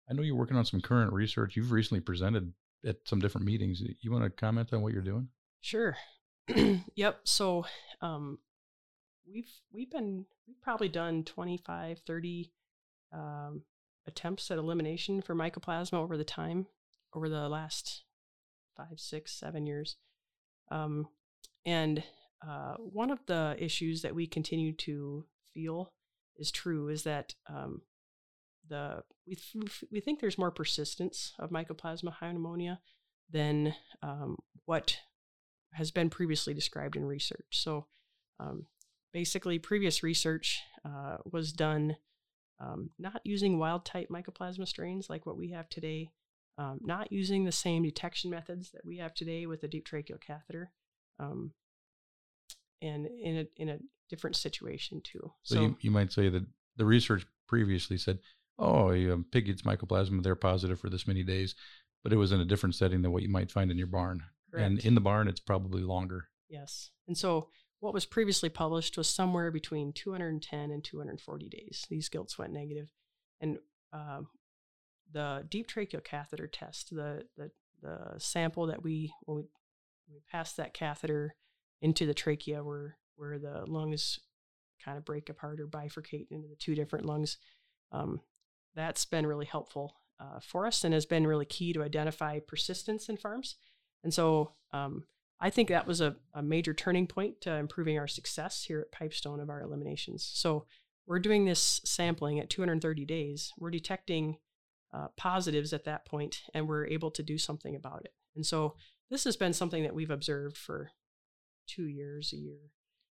I 0.09 0.13
know 0.13 0.21
you're 0.21 0.35
working 0.35 0.57
on 0.57 0.65
some 0.65 0.81
current 0.81 1.13
research. 1.13 1.55
You've 1.55 1.71
recently 1.71 2.01
presented 2.01 2.53
at 2.85 2.97
some 3.05 3.19
different 3.19 3.45
meetings. 3.45 3.81
You 4.01 4.11
want 4.11 4.23
to 4.23 4.29
comment 4.29 4.73
on 4.73 4.81
what 4.81 4.93
you're 4.93 5.01
doing? 5.01 5.29
Sure. 5.61 5.97
yep. 6.95 7.21
So 7.23 7.65
um, 8.01 8.39
we've 9.27 9.49
we've 9.73 9.89
been 9.89 10.25
we've 10.47 10.61
probably 10.61 10.89
done 10.89 11.23
25, 11.23 12.01
30 12.05 12.51
um, 13.11 13.63
attempts 14.07 14.51
at 14.51 14.57
elimination 14.57 15.21
for 15.21 15.35
mycoplasma 15.35 15.93
over 15.93 16.17
the 16.17 16.23
time 16.23 16.67
over 17.13 17.29
the 17.29 17.49
last 17.49 18.03
five, 18.75 18.97
six, 18.99 19.31
seven 19.31 19.65
years. 19.65 19.95
Um, 20.69 21.07
and 21.65 22.03
uh, 22.47 22.75
one 22.77 23.11
of 23.11 23.19
the 23.25 23.55
issues 23.57 24.01
that 24.01 24.15
we 24.15 24.27
continue 24.27 24.73
to 24.73 25.25
feel 25.53 25.91
is 26.37 26.51
true 26.51 26.89
is 26.89 27.03
that 27.03 27.33
um, 27.47 27.81
the 28.67 29.03
we 29.27 29.35
th- 29.35 29.83
we 29.91 29.99
think 29.99 30.19
there's 30.19 30.37
more 30.37 30.51
persistence 30.51 31.33
of 31.39 31.49
mycoplasma 31.49 32.13
pneumonia 32.21 32.79
than 33.29 33.73
um, 34.01 34.37
what 34.65 34.97
has 35.73 35.91
been 35.91 36.09
previously 36.09 36.53
described 36.53 36.95
in 36.95 37.05
research. 37.05 37.45
So, 37.51 37.87
um, 38.39 38.67
basically, 39.13 39.59
previous 39.59 40.03
research 40.03 40.61
uh, 40.85 41.17
was 41.31 41.51
done 41.51 41.97
um, 42.59 42.91
not 42.97 43.21
using 43.23 43.59
wild 43.59 43.85
type 43.85 44.09
mycoplasma 44.09 44.67
strains 44.67 45.09
like 45.09 45.25
what 45.25 45.37
we 45.37 45.51
have 45.51 45.67
today, 45.69 46.09
um, 46.57 46.79
not 46.81 47.11
using 47.11 47.43
the 47.43 47.51
same 47.51 47.83
detection 47.83 48.31
methods 48.31 48.71
that 48.71 48.85
we 48.85 48.97
have 48.97 49.13
today 49.13 49.45
with 49.45 49.63
a 49.63 49.67
deep 49.67 49.85
tracheal 49.87 50.21
catheter, 50.21 50.71
um, 51.19 51.51
and 52.85 53.07
in 53.07 53.37
a 53.37 53.45
in 53.57 53.69
a 53.69 53.77
different 54.09 54.35
situation 54.35 55.01
too. 55.03 55.31
So, 55.43 55.55
so 55.55 55.61
you, 55.61 55.77
you 55.81 55.91
might 55.91 56.11
say 56.11 56.29
that 56.29 56.45
the 56.77 56.85
research 56.85 57.25
previously 57.47 57.97
said 57.97 58.19
oh, 58.57 58.91
a 58.91 59.17
pig 59.31 59.45
gets 59.45 59.63
mycoplasma, 59.63 60.23
they're 60.23 60.35
positive 60.35 60.79
for 60.79 60.89
this 60.89 61.07
many 61.07 61.23
days, 61.23 61.55
but 62.03 62.13
it 62.13 62.17
was 62.17 62.31
in 62.31 62.39
a 62.39 62.45
different 62.45 62.75
setting 62.75 63.01
than 63.01 63.11
what 63.11 63.23
you 63.23 63.29
might 63.29 63.51
find 63.51 63.71
in 63.71 63.77
your 63.77 63.87
barn. 63.87 64.21
Correct. 64.51 64.65
And 64.65 64.79
in 64.79 64.95
the 64.95 65.01
barn, 65.01 65.27
it's 65.27 65.39
probably 65.39 65.81
longer. 65.81 66.27
Yes. 66.49 66.91
And 67.07 67.17
so 67.17 67.49
what 67.79 67.93
was 67.93 68.05
previously 68.05 68.49
published 68.49 68.97
was 68.97 69.09
somewhere 69.09 69.51
between 69.51 69.93
210 69.93 70.71
and 70.71 70.83
240 70.83 71.49
days. 71.49 71.85
These 71.89 72.09
gilts 72.09 72.37
went. 72.37 72.55
And 73.41 73.57
uh, 73.91 74.21
the 75.11 75.45
deep 75.49 75.67
tracheal 75.67 76.03
catheter 76.03 76.47
test, 76.47 76.91
the, 76.91 77.25
the, 77.37 77.51
the 77.81 78.13
sample 78.17 78.67
that 78.67 78.83
we, 78.83 79.13
when 79.23 79.37
we, 79.37 79.43
we 80.11 80.21
passed 80.31 80.57
that 80.57 80.73
catheter 80.73 81.35
into 81.81 82.05
the 82.05 82.13
trachea 82.13 82.63
where, 82.63 82.97
where 83.15 83.37
the 83.37 83.63
lungs 83.67 84.19
kind 84.83 84.97
of 84.97 85.05
break 85.05 85.29
apart 85.29 85.59
or 85.59 85.67
bifurcate 85.67 86.27
into 86.31 86.47
the 86.47 86.55
two 86.55 86.75
different 86.75 87.05
lungs, 87.05 87.37
um, 87.91 88.21
that's 88.75 89.05
been 89.05 89.25
really 89.25 89.45
helpful 89.45 89.95
uh, 90.19 90.39
for 90.41 90.65
us 90.65 90.83
and 90.83 90.93
has 90.93 91.05
been 91.05 91.27
really 91.27 91.45
key 91.45 91.73
to 91.73 91.83
identify 91.83 92.39
persistence 92.39 93.09
in 93.09 93.17
farms. 93.17 93.55
And 94.03 94.13
so 94.13 94.53
um, 94.71 95.05
I 95.39 95.49
think 95.49 95.69
that 95.69 95.87
was 95.87 96.01
a, 96.01 96.15
a, 96.33 96.41
major 96.41 96.73
turning 96.73 97.07
point 97.07 97.41
to 97.41 97.53
improving 97.55 97.97
our 97.97 98.07
success 98.07 98.63
here 98.63 98.79
at 98.81 98.91
Pipestone 98.91 99.39
of 99.39 99.49
our 99.49 99.61
eliminations. 99.61 100.29
So 100.33 100.65
we're 101.07 101.19
doing 101.19 101.45
this 101.45 101.81
sampling 101.85 102.39
at 102.39 102.49
230 102.49 103.05
days. 103.05 103.51
We're 103.57 103.71
detecting 103.71 104.37
uh, 104.93 105.07
positives 105.17 105.73
at 105.73 105.85
that 105.85 106.05
point, 106.05 106.41
and 106.53 106.67
we're 106.67 106.87
able 106.87 107.11
to 107.11 107.23
do 107.23 107.37
something 107.37 107.75
about 107.75 108.01
it. 108.05 108.13
And 108.35 108.45
so 108.45 108.75
this 109.09 109.23
has 109.25 109.35
been 109.35 109.53
something 109.53 109.83
that 109.83 109.93
we've 109.93 110.09
observed 110.09 110.57
for 110.57 110.91
two 111.67 111.85
years, 111.85 112.33
a 112.33 112.37
year, 112.37 112.71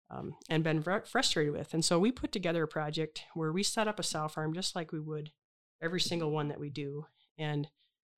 um, 0.10 0.36
and 0.50 0.64
been 0.64 0.82
fr- 0.82 1.06
frustrated 1.06 1.54
with. 1.54 1.74
And 1.74 1.84
so 1.84 2.00
we 2.00 2.12
put 2.12 2.32
together 2.32 2.64
a 2.64 2.68
project 2.68 3.24
where 3.34 3.52
we 3.52 3.64
set 3.64 3.88
up 3.88 4.00
a 4.00 4.04
sow 4.04 4.28
farm 4.28 4.54
just 4.54 4.76
like 4.76 4.92
we 4.92 5.00
would 5.00 5.32
every 5.82 6.02
single 6.02 6.32
one 6.32 6.50
that 6.50 6.60
we 6.60 6.70
do. 6.70 7.06
And 7.38 7.70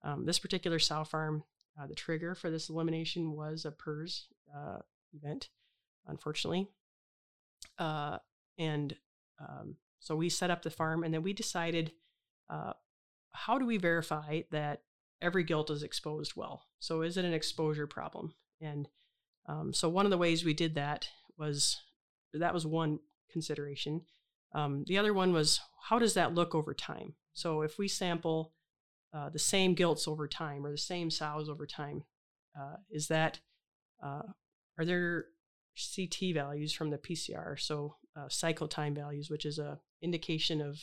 um, 0.04 0.26
this 0.26 0.40
particular 0.40 0.80
sow 0.80 1.04
farm, 1.04 1.44
uh, 1.80 1.88
the 1.88 1.96
trigger 1.96 2.34
for 2.36 2.50
this 2.50 2.70
elimination 2.70 3.34
was 3.34 3.66
a 3.66 3.72
PRRS 3.72 4.24
uh, 4.56 4.80
event, 5.14 5.50
unfortunately. 6.08 6.68
Uh, 7.78 8.18
and 8.58 8.96
um, 9.40 9.76
So 10.02 10.16
we 10.16 10.30
set 10.30 10.50
up 10.50 10.64
the 10.64 10.70
farm, 10.72 11.04
and 11.04 11.14
then 11.14 11.22
we 11.22 11.34
decided 11.34 11.92
uh, 12.50 12.74
how 13.32 13.58
do 13.58 13.66
we 13.66 13.78
verify 13.78 14.42
that 14.52 14.82
every 15.22 15.44
gilt 15.44 15.70
is 15.70 15.84
exposed 15.84 16.36
well? 16.36 16.66
So 16.80 17.04
is 17.04 17.18
it 17.18 17.26
an 17.26 17.34
exposure 17.34 17.88
problem? 17.88 18.34
And 18.60 18.90
um, 19.52 19.74
so 19.74 19.90
one 19.90 20.06
of 20.06 20.12
the 20.12 20.18
ways 20.18 20.46
we 20.46 20.54
did 20.54 20.76
that 20.76 21.10
was 21.38 21.82
that 22.34 22.54
was 22.54 22.66
one 22.66 23.00
consideration. 23.30 24.02
Um, 24.54 24.86
the 24.88 24.98
other 24.98 25.14
one 25.14 25.34
was 25.34 25.60
how 25.90 26.00
does 26.00 26.14
that 26.14 26.34
look 26.34 26.56
over 26.56 26.74
time? 26.74 27.16
So 27.34 27.62
if 27.62 27.78
we 27.78 27.88
sample 27.88 28.54
uh, 29.14 29.30
the 29.30 29.40
same 29.40 29.74
gilts 29.74 30.08
over 30.08 30.28
time 30.28 30.66
or 30.66 30.72
the 30.72 30.78
same 30.78 31.10
sows 31.10 31.50
over 31.50 31.66
time, 31.66 32.04
uh, 32.58 32.78
is 32.90 33.08
that 33.08 33.40
uh, 34.02 34.24
are 34.78 34.86
there 34.86 35.26
CT 35.96 36.34
values 36.34 36.72
from 36.72 36.90
the 36.90 36.98
PCR? 36.98 37.60
So 37.60 37.96
uh, 38.16 38.30
cycle 38.30 38.68
time 38.68 38.96
values, 38.96 39.30
which 39.30 39.46
is 39.46 39.60
a 39.60 39.80
indication 40.02 40.62
of 40.62 40.80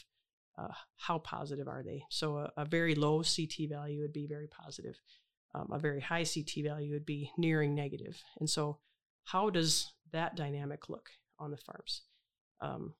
uh, 0.58 0.72
how 0.96 1.18
positive 1.18 1.68
are 1.68 1.82
they. 1.82 2.02
So 2.10 2.38
a, 2.38 2.52
a, 2.56 2.64
very 2.64 2.94
low 2.94 3.22
CT 3.22 3.68
value 3.68 4.00
would 4.00 4.12
be 4.12 4.26
very 4.26 4.48
positive. 4.48 4.96
Um, 5.54 5.68
a 5.72 5.78
very 5.78 6.00
high 6.00 6.24
CT 6.24 6.64
value 6.64 6.92
would 6.92 7.06
be 7.06 7.32
nearing 7.38 7.74
negative. 7.74 8.22
And 8.38 8.48
so 8.48 8.78
how 9.24 9.50
does 9.50 9.92
that 10.12 10.36
dynamic 10.36 10.88
look 10.88 11.10
on 11.38 11.50
the 11.50 11.56
farms? 11.56 12.02
Um, 12.60 12.94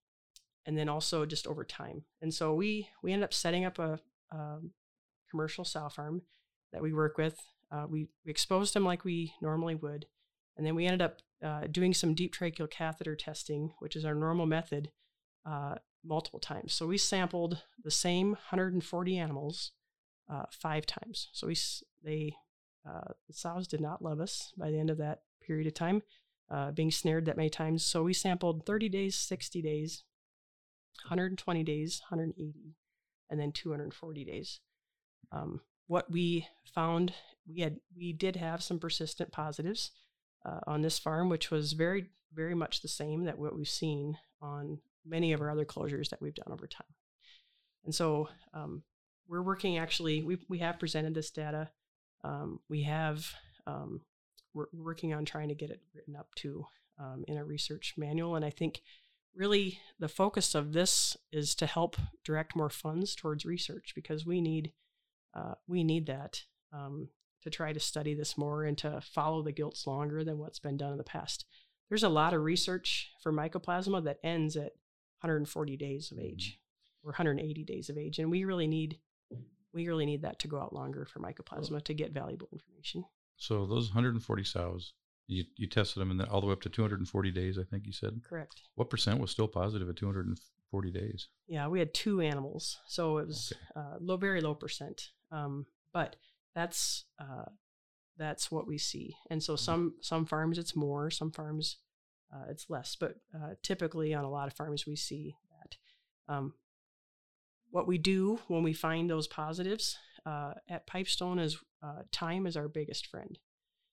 and 0.67 0.77
then 0.77 0.89
also 0.89 1.25
just 1.27 1.47
over 1.47 1.65
time. 1.65 2.03
And 2.21 2.33
so 2.33 2.55
we 2.55 2.89
we 3.03 3.13
ended 3.13 3.25
up 3.25 3.35
setting 3.35 3.65
up 3.65 3.79
a, 3.79 3.99
a 4.33 4.59
commercial 5.31 5.65
sow 5.65 5.89
farm 5.89 6.23
that 6.73 6.83
we 6.83 6.93
work 6.93 7.19
with. 7.19 7.39
Uh, 7.71 7.87
we, 7.89 8.09
we 8.25 8.31
exposed 8.31 8.75
them 8.75 8.85
like 8.85 9.05
we 9.05 9.33
normally 9.43 9.75
would, 9.75 10.07
and 10.57 10.67
then 10.67 10.75
we 10.75 10.87
ended 10.87 11.03
up 11.03 11.19
uh, 11.45 11.67
doing 11.71 11.95
some 11.95 12.15
deep 12.15 12.35
tracheal 12.35 12.71
catheter 12.71 13.15
testing, 13.15 13.73
which 13.79 13.95
is 13.95 14.05
our 14.05 14.15
normal 14.15 14.47
method, 14.47 14.91
uh, 15.47 15.77
multiple 16.05 16.41
times. 16.41 16.73
So 16.73 16.87
we 16.87 16.99
sampled 16.99 17.63
the 17.83 17.91
same 17.91 18.31
140 18.31 19.19
animals 19.19 19.73
uh, 20.31 20.45
five 20.51 20.87
times. 20.87 21.29
So 21.33 21.47
we 21.47 21.57
they 22.03 22.35
uh, 22.89 23.13
the 23.27 23.35
sows 23.35 23.67
did 23.67 23.81
not 23.81 24.03
love 24.03 24.21
us 24.21 24.53
by 24.57 24.71
the 24.71 24.79
end 24.79 24.91
of 24.91 24.99
that 24.99 25.23
period 25.43 25.67
of 25.67 25.75
time, 25.75 26.03
uh, 26.51 26.71
being 26.71 26.91
snared 26.91 27.27
that 27.27 27.37
many 27.37 27.51
times. 27.51 27.85
So 27.85 28.03
we 28.03 28.13
sampled 28.13 28.65
30 28.65 28.89
days, 28.89 29.15
60 29.17 29.61
days, 29.61 30.05
120 31.05 31.63
days, 31.65 32.01
180, 32.09 32.77
and 33.31 33.41
then 33.41 33.53
240 33.53 34.25
days. 34.25 34.61
Um, 35.33 35.61
what 35.87 36.11
we 36.11 36.47
found, 36.75 37.15
we 37.47 37.61
had 37.61 37.81
we 37.97 38.13
did 38.13 38.37
have 38.37 38.63
some 38.63 38.79
persistent 38.79 39.33
positives 39.33 39.91
uh, 40.45 40.61
on 40.67 40.83
this 40.83 40.99
farm, 40.99 41.29
which 41.29 41.51
was 41.51 41.73
very 41.73 42.11
very 42.35 42.55
much 42.55 42.83
the 42.83 42.89
same 42.89 43.25
that 43.25 43.39
what 43.39 43.57
we've 43.57 43.69
seen 43.69 44.19
on 44.43 44.79
many 45.05 45.33
of 45.33 45.41
our 45.41 45.51
other 45.51 45.65
closures 45.65 46.11
that 46.11 46.21
we've 46.21 46.35
done 46.35 46.53
over 46.53 46.67
time. 46.67 46.87
And 47.85 47.95
so 47.95 48.29
um, 48.53 48.83
we're 49.29 49.43
working 49.43 49.79
actually. 49.79 50.23
We 50.23 50.39
we 50.49 50.59
have 50.59 50.79
presented 50.79 51.15
this 51.15 51.31
data. 51.31 51.71
Um, 52.25 52.61
we 52.69 52.83
have 52.83 53.27
um, 53.67 54.01
we're 54.55 54.67
working 54.73 55.15
on 55.15 55.25
trying 55.25 55.49
to 55.49 55.55
get 55.55 55.71
it 55.71 55.83
written 55.95 56.17
up 56.17 56.35
to 56.37 56.67
um, 56.99 57.25
in 57.29 57.37
a 57.37 57.45
research 57.45 57.95
manual, 57.97 58.35
and 58.35 58.45
I 58.45 58.51
think 58.51 58.81
really 59.35 59.79
the 59.99 60.09
focus 60.09 60.55
of 60.55 60.73
this 60.73 61.17
is 61.31 61.55
to 61.55 61.67
help 61.67 61.97
direct 62.25 62.57
more 62.57 62.71
funds 62.71 63.15
towards 63.15 63.45
research 63.45 63.93
because 63.95 64.27
we 64.27 64.41
need 64.41 64.73
uh, 65.35 65.55
we 65.67 65.85
need 65.85 66.07
that 66.07 66.43
um, 66.73 67.09
to 67.43 67.51
try 67.51 67.73
to 67.73 67.81
study 67.81 68.15
this 68.15 68.37
more 68.37 68.65
and 68.65 68.77
to 68.79 69.01
follow 69.01 69.43
the 69.43 69.53
gilts 69.53 69.87
longer 69.87 70.25
than 70.25 70.39
what's 70.39 70.59
been 70.59 70.77
done 70.77 70.93
in 70.93 70.99
the 70.99 71.05
past. 71.05 71.45
There's 71.89 72.03
a 72.03 72.09
lot 72.09 72.35
of 72.35 72.43
research 72.43 73.11
for 73.23 73.33
mycoplasma 73.33 74.05
that 74.05 74.19
ends 74.23 74.57
at 74.57 74.73
140 75.21 75.77
days 75.77 76.13
of 76.13 76.19
age 76.19 76.59
mm-hmm. 76.59 77.09
or 77.09 77.13
180 77.13 77.65
days 77.65 77.89
of 77.89 77.97
age, 77.97 78.19
and 78.19 78.31
we 78.31 78.45
really 78.45 78.67
need 78.67 78.99
we 79.73 79.87
really 79.87 80.07
need 80.07 80.23
that 80.23 80.39
to 80.41 80.49
go 80.49 80.61
out 80.61 80.73
longer 80.73 81.07
for 81.07 81.21
mycoplasma 81.21 81.83
to 81.85 81.95
get 81.95 82.13
valuable 82.13 82.49
information. 82.53 83.05
So 83.37 83.67
those 83.67 83.89
140 83.89 84.45
sows, 84.45 84.95
you, 85.27 85.45
you 85.57 85.69
tested 85.69 86.01
them 86.01 86.11
and 86.11 86.19
then 86.19 86.29
all 86.29 86.41
the 86.41 86.47
way 86.47 86.53
up 86.53 86.63
to 86.63 86.69
240 86.69 87.31
days, 87.31 87.59
I 87.59 87.65
think 87.65 87.87
you 87.87 87.93
said. 87.93 88.21
Correct. 88.29 88.63
What 88.75 88.91
percent 88.91 89.21
was 89.21 89.31
still 89.31 89.49
positive 89.49 89.89
at 89.89 89.97
240 89.97 90.91
days? 90.91 91.29
Yeah, 91.47 91.69
we 91.69 91.79
had 91.79 91.95
two 91.95 92.21
animals, 92.21 92.79
so 92.87 93.19
it 93.19 93.27
was 93.27 93.53
okay. 93.55 93.81
uh, 93.89 93.97
low, 94.01 94.17
very 94.17 94.41
low 94.41 94.55
percent. 94.55 95.11
Um, 95.31 95.67
but 95.93 96.17
that's 96.55 97.05
uh, 97.21 97.51
that's 98.17 98.51
what 98.51 98.67
we 98.67 98.79
see. 98.79 99.17
And 99.31 99.43
so 99.43 99.55
mm-hmm. 99.55 99.65
some 99.65 99.95
some 100.01 100.27
farms 100.27 100.59
it's 100.59 100.75
more, 100.75 101.11
some 101.11 101.31
farms 101.31 101.77
uh, 102.35 102.47
it's 102.51 102.69
less. 102.69 102.97
But 102.99 103.17
uh, 103.35 103.55
typically 103.63 104.15
on 104.15 104.25
a 104.25 104.31
lot 104.31 104.49
of 104.49 104.55
farms 104.55 104.87
we 104.87 104.97
see 104.97 105.37
that. 105.51 105.77
Um, 106.35 106.55
what 107.71 107.87
we 107.87 107.99
do 107.99 108.39
when 108.49 108.63
we 108.63 108.73
find 108.73 109.09
those 109.09 109.27
positives 109.27 109.97
uh, 110.27 110.55
at 110.69 110.87
Pipestone 110.87 111.39
is 111.39 111.59
uh, 111.83 112.03
time 112.13 112.47
is 112.47 112.57
our 112.57 112.69
biggest 112.69 113.07
friend. 113.07 113.39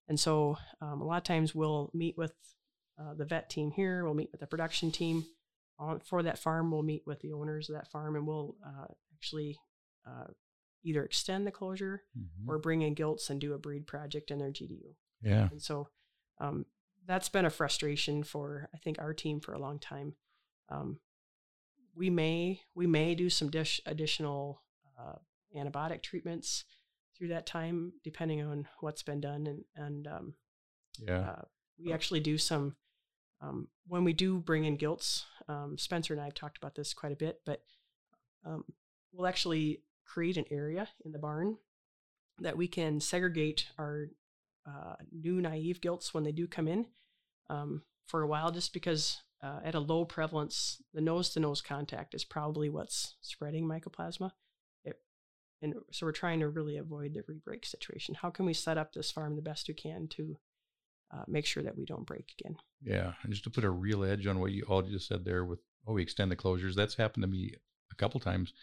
And 0.08 0.20
so 0.20 0.58
um, 0.82 1.02
a 1.02 1.06
lot 1.06 1.18
of 1.18 1.24
times 1.24 1.56
we'll 1.56 1.92
meet 1.94 2.18
with 2.18 2.34
uh, 3.00 3.14
the 3.16 3.26
vet 3.26 3.50
team 3.50 3.72
here, 3.72 4.04
we'll 4.04 4.14
meet 4.14 4.32
with 4.32 4.40
the 4.40 4.48
production 4.48 4.92
team 4.92 5.26
on, 5.78 6.00
for 6.00 6.24
that 6.24 6.40
farm, 6.40 6.72
we'll 6.72 6.84
meet 6.84 7.04
with 7.06 7.20
the 7.20 7.34
owners 7.34 7.70
of 7.70 7.76
that 7.76 7.92
farm, 7.92 8.16
and 8.16 8.26
we'll 8.26 8.56
actually 9.14 9.58
either 10.86 11.04
extend 11.04 11.46
the 11.46 11.52
closure 11.52 12.04
mm-hmm. 12.18 12.50
or 12.50 12.60
bring 12.60 12.84
in 12.84 12.94
gilts 12.94 13.30
and 13.30 13.42
do 13.42 13.54
a 13.54 13.58
breed 13.58 13.88
project 13.88 14.32
in 14.32 14.38
their 14.38 14.52
GDU. 14.52 14.94
Yeah. 15.22 15.50
And 15.52 15.62
so 15.62 15.90
um, 16.40 16.66
that's 17.08 17.28
been 17.28 17.46
a 17.46 17.50
frustration 17.50 18.24
for 18.24 18.70
I 18.74 18.78
think 18.78 19.00
our 19.00 19.14
team 19.14 19.40
for 19.42 19.54
a 19.54 19.60
long 19.60 19.80
time. 19.80 20.14
Um, 20.70 21.00
we 21.96 22.10
may 22.10 22.62
we 22.74 22.88
may 22.88 23.16
do 23.16 23.30
some 23.30 23.50
dish 23.50 23.82
additional 23.86 24.62
uh, 25.00 25.16
antibiotic 25.56 26.02
treatments 26.02 26.66
through 27.18 27.30
that 27.30 27.46
time, 27.46 27.94
depending 28.04 28.42
on 28.42 28.68
what's 28.82 29.04
been 29.04 29.22
done, 29.22 29.48
and 29.48 29.64
and 29.76 30.08
um, 30.08 30.34
yeah, 31.00 31.20
uh, 31.20 31.42
we 31.78 31.94
actually 31.94 32.20
do 32.20 32.38
some 32.38 32.76
um, 33.42 33.68
when 33.88 34.04
we 34.04 34.14
do 34.14 34.40
bring 34.40 34.66
in 34.66 34.78
gilts. 34.78 35.26
Um, 35.48 35.78
Spencer 35.78 36.14
and 36.14 36.22
I 36.22 36.26
have 36.26 36.34
talked 36.34 36.58
about 36.58 36.76
this 36.76 36.94
quite 36.94 37.12
a 37.12 37.18
bit, 37.18 37.42
but 37.46 37.62
um, 38.46 38.64
we'll 39.12 39.28
actually 39.28 39.82
create 40.06 40.38
an 40.38 40.46
area 40.52 40.88
in 41.04 41.12
the 41.12 41.20
barn 41.20 41.58
that 42.40 42.58
we 42.58 42.68
can 42.68 43.00
segregate 43.00 43.68
our 43.78 44.10
uh, 44.68 44.96
new 45.12 45.42
naive 45.42 45.82
gilts 45.82 46.14
when 46.14 46.24
they 46.24 46.32
do 46.32 46.48
come 46.48 46.68
in 46.68 46.86
um, 47.50 47.84
for 48.08 48.22
a 48.22 48.28
while, 48.28 48.52
just 48.52 48.74
because 48.74 49.22
uh, 49.44 49.60
at 49.64 49.76
a 49.76 49.80
low 49.80 50.06
prevalence, 50.06 50.82
the 50.94 51.02
nose 51.02 51.30
to 51.32 51.40
nose 51.40 51.62
contact 51.62 52.14
is 52.14 52.24
probably 52.24 52.70
what's 52.70 53.16
spreading 53.22 53.68
mycoplasma. 53.68 54.32
It, 54.84 55.00
and 55.62 55.76
so 55.92 56.06
we're 56.06 56.12
trying 56.12 56.40
to 56.40 56.50
really 56.50 56.78
avoid 56.78 57.14
the 57.14 57.22
rebreak 57.22 57.66
situation. 57.66 58.16
How 58.16 58.30
can 58.30 58.46
we 58.46 58.54
set 58.54 58.78
up 58.78 58.94
this 58.94 59.12
farm 59.12 59.36
the 59.36 59.42
best 59.42 59.68
we 59.68 59.74
can 59.74 60.08
to 60.10 60.38
uh, 61.14 61.24
make 61.28 61.46
sure 61.46 61.64
that 61.64 61.78
we 61.78 61.86
don't 61.86 62.08
break 62.08 62.34
again? 62.40 62.58
Yeah, 62.82 63.14
and 63.24 63.32
just 63.32 63.44
to 63.44 63.50
put 63.50 63.64
a 63.64 63.70
real 63.70 64.04
edge 64.04 64.26
on 64.28 64.40
what 64.40 64.52
you 64.52 64.64
all 64.68 64.82
just 64.82 65.08
said 65.08 65.26
there 65.26 65.46
with 65.46 65.60
oh 65.88 65.94
we 65.94 66.02
extend 66.02 66.32
the 66.32 66.36
closures. 66.36 66.76
That's 66.76 66.96
happened 66.96 67.24
to 67.24 67.28
me 67.28 67.54
a 67.92 67.96
couple 67.96 68.20
times, 68.20 68.54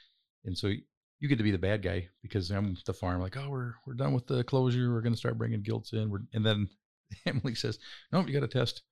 and 0.45 0.57
so 0.57 0.73
you 1.21 1.29
get 1.29 1.39
to 1.39 1.45
be 1.45 1.53
the 1.53 1.59
bad 1.59 1.83
guy 1.83 2.09
because 2.21 2.51
I'm 2.51 2.77
the 2.85 2.93
farm. 2.93 3.21
Like, 3.21 3.37
oh, 3.37 3.49
we're 3.49 3.75
we're 3.87 3.95
done 3.95 4.13
with 4.15 4.27
the 4.27 4.43
closure. 4.43 4.93
We're 4.93 5.03
going 5.03 5.15
to 5.15 5.19
start 5.19 5.39
bringing 5.39 5.63
gilts 5.63 5.93
in. 5.93 6.11
We're, 6.11 6.23
and 6.33 6.45
then 6.45 6.69
Emily 7.27 7.55
says, 7.55 7.79
no, 8.11 8.27
you 8.27 8.33
got 8.33 8.41
to 8.41 8.49
test 8.49 8.83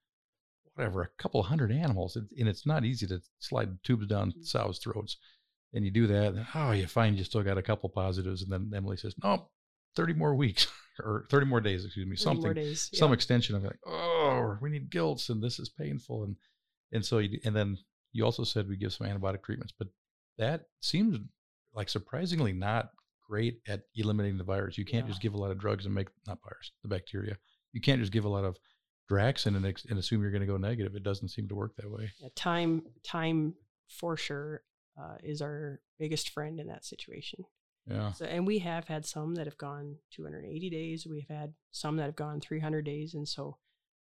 whatever 0.74 1.02
a 1.02 1.22
couple 1.22 1.42
hundred 1.42 1.72
animals, 1.72 2.16
it, 2.16 2.24
and 2.38 2.48
it's 2.48 2.66
not 2.66 2.84
easy 2.84 3.06
to 3.06 3.20
slide 3.38 3.70
tubes 3.84 4.06
down 4.06 4.32
mm. 4.32 4.44
sows' 4.44 4.78
throats. 4.78 5.16
And 5.72 5.84
you 5.84 5.92
do 5.92 6.08
that, 6.08 6.34
and 6.34 6.46
oh, 6.54 6.72
you 6.72 6.88
find 6.88 7.16
you 7.16 7.22
still 7.22 7.44
got 7.44 7.58
a 7.58 7.62
couple 7.62 7.88
positives, 7.90 8.42
and 8.42 8.50
then 8.50 8.72
Emily 8.74 8.96
says, 8.96 9.14
no, 9.22 9.48
thirty 9.94 10.12
more 10.12 10.34
weeks 10.34 10.66
or 10.98 11.26
thirty 11.30 11.46
more 11.46 11.60
days, 11.60 11.84
excuse 11.84 12.08
me, 12.08 12.16
something, 12.16 12.54
days, 12.54 12.90
some 12.92 13.12
extension 13.12 13.54
of 13.54 13.62
like, 13.62 13.78
oh, 13.86 14.58
we 14.60 14.70
need 14.70 14.90
gilts, 14.90 15.28
and 15.28 15.40
this 15.40 15.60
is 15.60 15.68
painful, 15.68 16.24
and 16.24 16.36
and 16.92 17.04
so 17.04 17.18
you, 17.18 17.38
and 17.44 17.54
then 17.54 17.78
you 18.12 18.24
also 18.24 18.42
said 18.42 18.68
we 18.68 18.76
give 18.76 18.92
some 18.92 19.06
antibiotic 19.06 19.44
treatments, 19.44 19.72
but 19.78 19.86
that 20.38 20.62
seems 20.80 21.18
like 21.72 21.88
surprisingly 21.88 22.52
not 22.52 22.90
great 23.28 23.60
at 23.68 23.82
eliminating 23.94 24.38
the 24.38 24.44
virus. 24.44 24.76
You 24.76 24.84
can't 24.84 25.06
yeah. 25.06 25.10
just 25.10 25.22
give 25.22 25.34
a 25.34 25.38
lot 25.38 25.52
of 25.52 25.58
drugs 25.58 25.86
and 25.86 25.94
make 25.94 26.08
not 26.26 26.38
virus, 26.42 26.72
the 26.82 26.88
bacteria. 26.88 27.36
You 27.72 27.80
can't 27.80 28.00
just 28.00 28.12
give 28.12 28.24
a 28.24 28.28
lot 28.28 28.44
of 28.44 28.56
Draxxin 29.10 29.56
and, 29.56 29.64
and 29.64 29.98
assume 29.98 30.22
you're 30.22 30.30
going 30.30 30.40
to 30.42 30.46
go 30.46 30.56
negative. 30.56 30.94
It 30.94 31.02
doesn't 31.02 31.28
seem 31.28 31.48
to 31.48 31.54
work 31.54 31.74
that 31.76 31.90
way. 31.90 32.10
Yeah, 32.20 32.28
time, 32.36 32.82
time 33.02 33.54
for 33.88 34.16
sure 34.16 34.62
uh, 34.98 35.16
is 35.22 35.42
our 35.42 35.80
biggest 35.98 36.30
friend 36.30 36.60
in 36.60 36.68
that 36.68 36.84
situation. 36.84 37.44
Yeah. 37.86 38.12
So, 38.12 38.24
and 38.24 38.46
we 38.46 38.58
have 38.60 38.86
had 38.86 39.04
some 39.04 39.34
that 39.34 39.46
have 39.46 39.58
gone 39.58 39.96
280 40.12 40.70
days. 40.70 41.06
We've 41.06 41.28
had 41.28 41.54
some 41.72 41.96
that 41.96 42.04
have 42.04 42.16
gone 42.16 42.40
300 42.40 42.84
days, 42.84 43.14
and 43.14 43.26
so 43.26 43.56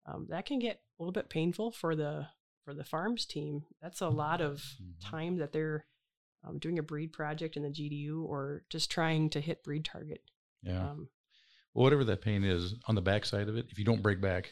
um, 0.06 0.26
that 0.30 0.46
can 0.46 0.58
get 0.58 0.80
a 0.98 1.02
little 1.02 1.12
bit 1.12 1.28
painful 1.28 1.70
for 1.70 1.94
the 1.94 2.28
for 2.64 2.72
the 2.72 2.84
farms 2.84 3.26
team. 3.26 3.64
That's 3.82 4.00
a 4.00 4.08
lot 4.08 4.40
of 4.40 4.58
mm-hmm. 4.58 5.10
time 5.10 5.36
that 5.38 5.52
they're 5.52 5.86
um, 6.46 6.58
doing 6.58 6.78
a 6.78 6.82
breed 6.82 7.12
project 7.12 7.56
in 7.56 7.62
the 7.62 7.68
GDU 7.68 8.24
or 8.24 8.64
just 8.70 8.90
trying 8.90 9.30
to 9.30 9.40
hit 9.40 9.64
breed 9.64 9.84
target. 9.84 10.22
Yeah. 10.62 10.90
Um, 10.90 11.08
well, 11.74 11.84
whatever 11.84 12.04
that 12.04 12.22
pain 12.22 12.44
is 12.44 12.74
on 12.86 12.94
the 12.94 13.02
back 13.02 13.24
side 13.24 13.48
of 13.48 13.56
it, 13.56 13.66
if 13.70 13.78
you 13.78 13.84
don't 13.84 14.02
break 14.02 14.20
back, 14.20 14.50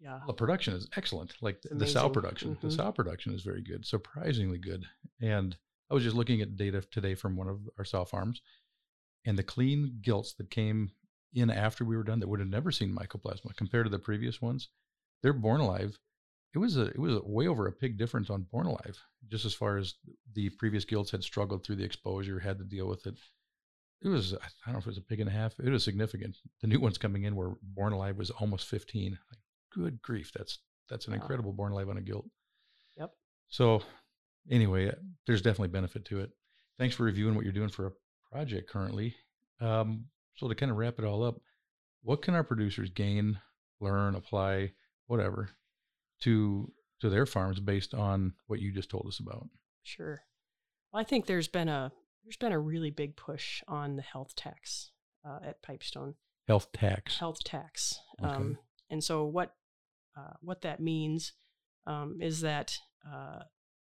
Yeah. 0.00 0.20
The 0.26 0.32
production 0.32 0.74
is 0.74 0.88
excellent. 0.96 1.34
Like 1.42 1.56
It's 1.64 1.74
the 1.74 1.86
sow 1.86 2.08
production, 2.08 2.56
the 2.62 2.68
Mhm. 2.68 2.76
sow 2.76 2.90
production 2.92 3.34
is 3.34 3.42
very 3.42 3.62
good, 3.62 3.84
surprisingly 3.84 4.58
good. 4.58 4.86
And 5.20 5.56
I 5.90 5.94
was 5.94 6.02
just 6.04 6.16
looking 6.16 6.40
at 6.40 6.56
data 6.56 6.80
today 6.80 7.14
from 7.14 7.36
one 7.36 7.48
of 7.48 7.68
our 7.78 7.84
sow 7.84 8.04
farms, 8.04 8.40
and 9.24 9.38
the 9.38 9.42
clean 9.42 9.98
gilts 10.00 10.32
that 10.34 10.50
came 10.50 10.92
in 11.34 11.50
after 11.50 11.84
we 11.84 11.96
were 11.96 12.02
done 12.02 12.20
that 12.20 12.28
would 12.28 12.40
have 12.40 12.48
never 12.48 12.72
seen 12.72 12.94
mycoplasma 12.94 13.54
compared 13.56 13.86
to 13.86 13.90
the 13.90 13.98
previous 13.98 14.40
ones, 14.40 14.68
they're 15.22 15.32
born 15.32 15.60
alive. 15.60 15.98
It 16.54 16.58
was 16.58 16.76
a 16.76 16.86
it 16.86 16.98
was 16.98 17.14
a 17.16 17.22
way 17.28 17.46
over 17.46 17.66
a 17.66 17.72
pig 17.72 17.98
difference 17.98 18.30
on 18.30 18.42
born 18.44 18.66
alive, 18.66 18.98
just 19.28 19.44
as 19.44 19.54
far 19.54 19.76
as 19.76 19.94
the 20.32 20.48
previous 20.50 20.84
gilts 20.84 21.10
had 21.10 21.22
struggled 21.22 21.62
through 21.62 21.76
the 21.76 21.84
exposure, 21.84 22.40
had 22.40 22.58
to 22.58 22.64
deal 22.64 22.88
with 22.88 23.06
it. 23.06 23.18
It 24.02 24.08
was 24.08 24.32
I 24.34 24.48
don't 24.64 24.72
know 24.72 24.78
if 24.78 24.86
it 24.86 24.90
was 24.90 24.98
a 24.98 25.02
pig 25.02 25.20
and 25.20 25.28
a 25.28 25.32
half. 25.32 25.60
It 25.60 25.68
was 25.68 25.84
significant. 25.84 26.38
The 26.60 26.66
new 26.66 26.80
ones 26.80 26.96
coming 26.98 27.24
in 27.24 27.36
were 27.36 27.56
born 27.62 27.92
alive 27.92 28.16
was 28.16 28.30
almost 28.30 28.66
15. 28.66 29.12
Like, 29.30 29.39
good 29.72 30.00
grief, 30.02 30.32
that's 30.34 30.58
that's 30.88 31.06
an 31.06 31.14
incredible 31.14 31.52
born 31.52 31.72
alive 31.72 31.88
on 31.88 31.98
a 31.98 32.02
gilt. 32.02 32.26
Yep. 32.96 33.10
So 33.48 33.82
anyway, 34.50 34.88
uh, 34.88 34.94
there's 35.26 35.42
definitely 35.42 35.68
benefit 35.68 36.04
to 36.06 36.20
it. 36.20 36.30
Thanks 36.78 36.94
for 36.94 37.04
reviewing 37.04 37.34
what 37.34 37.44
you're 37.44 37.52
doing 37.52 37.68
for 37.68 37.86
a 37.86 37.92
project 38.32 38.68
currently. 38.68 39.14
Um, 39.60 40.06
so 40.36 40.48
to 40.48 40.54
kind 40.54 40.72
of 40.72 40.78
wrap 40.78 40.98
it 40.98 41.04
all 41.04 41.22
up, 41.22 41.36
what 42.02 42.22
can 42.22 42.34
our 42.34 42.44
producers 42.44 42.90
gain, 42.90 43.38
learn, 43.80 44.14
apply, 44.14 44.72
whatever, 45.06 45.50
to 46.22 46.72
to 47.00 47.08
their 47.08 47.26
farms 47.26 47.60
based 47.60 47.94
on 47.94 48.34
what 48.46 48.60
you 48.60 48.72
just 48.72 48.90
told 48.90 49.06
us 49.06 49.20
about? 49.20 49.48
Sure. 49.82 50.22
Well, 50.92 51.00
I 51.00 51.04
think 51.04 51.26
there's 51.26 51.48
been 51.48 51.68
a 51.68 51.92
there's 52.24 52.36
been 52.36 52.52
a 52.52 52.58
really 52.58 52.90
big 52.90 53.16
push 53.16 53.62
on 53.68 53.96
the 53.96 54.02
health 54.02 54.34
tax 54.34 54.90
uh, 55.26 55.38
at 55.44 55.62
Pipestone. 55.62 56.14
Health 56.46 56.68
tax. 56.72 57.18
Health 57.18 57.44
tax. 57.44 58.00
Okay. 58.22 58.32
Um, 58.32 58.58
and 58.90 59.02
so 59.02 59.24
what 59.24 59.54
uh, 60.16 60.34
what 60.40 60.62
that 60.62 60.80
means 60.80 61.32
um, 61.86 62.18
is 62.20 62.40
that 62.40 62.78
uh, 63.06 63.40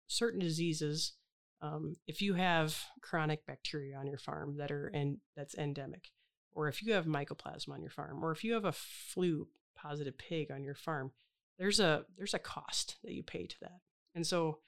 certain 0.08 0.39
diseases, 0.39 1.13
um, 1.62 1.95
if 2.08 2.21
you 2.21 2.34
have 2.36 2.78
chronic 3.01 3.45
bacteria 3.45 3.97
on 3.97 4.08
your 4.08 4.17
farm 4.17 4.58
that 4.58 4.71
are 4.71 4.88
and 4.88 5.17
that's 5.36 5.56
endemic, 5.56 6.10
or 6.51 6.67
if 6.67 6.82
you 6.82 6.93
have 6.93 7.06
mycoplasma 7.06 7.73
on 7.73 7.82
your 7.82 7.91
farm, 7.91 8.23
or 8.23 8.32
if 8.32 8.43
you 8.43 8.54
have 8.54 8.65
a 8.65 8.71
flu 8.71 9.47
positive 9.75 10.17
pig 10.17 10.51
on 10.51 10.63
your 10.63 10.75
farm, 10.75 11.12
there's 11.60 11.80
a 11.80 12.06
there's 12.17 12.34
a 12.34 12.39
cost 12.39 12.97
that 13.04 13.13
you 13.13 13.23
pay 13.23 13.45
to 13.45 13.56
that. 13.62 13.80
And 14.13 14.25
so 14.25 14.60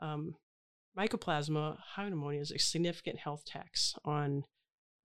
um, 0.00 0.36
mycoplasma 0.96 1.78
pneumonia 1.98 2.40
is 2.40 2.50
a 2.50 2.58
significant 2.58 3.18
health 3.18 3.44
tax 3.44 3.94
on 4.04 4.44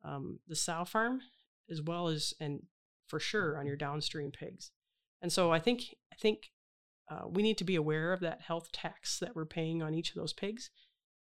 um, 0.04 0.40
the 0.48 0.56
sow 0.56 0.86
farm 0.86 1.22
as 1.70 1.82
well 1.82 2.08
as 2.08 2.34
and 2.40 2.64
for 3.08 3.20
sure 3.20 3.58
on 3.58 3.66
your 3.66 3.76
downstream 3.76 4.32
pigs. 4.32 4.72
And 5.22 5.32
so 5.32 5.52
I 5.52 5.60
think 5.60 5.96
I 6.12 6.16
think 6.16 6.52
uh, 7.10 7.28
we 7.28 7.42
need 7.42 7.58
to 7.60 7.64
be 7.64 7.76
aware 7.76 8.14
of 8.14 8.20
that 8.22 8.42
health 8.42 8.72
tax 8.72 9.20
that 9.20 9.36
we're 9.36 9.46
paying 9.46 9.82
on 9.82 9.94
each 9.94 10.10
of 10.10 10.16
those 10.16 10.34
pigs, 10.34 10.70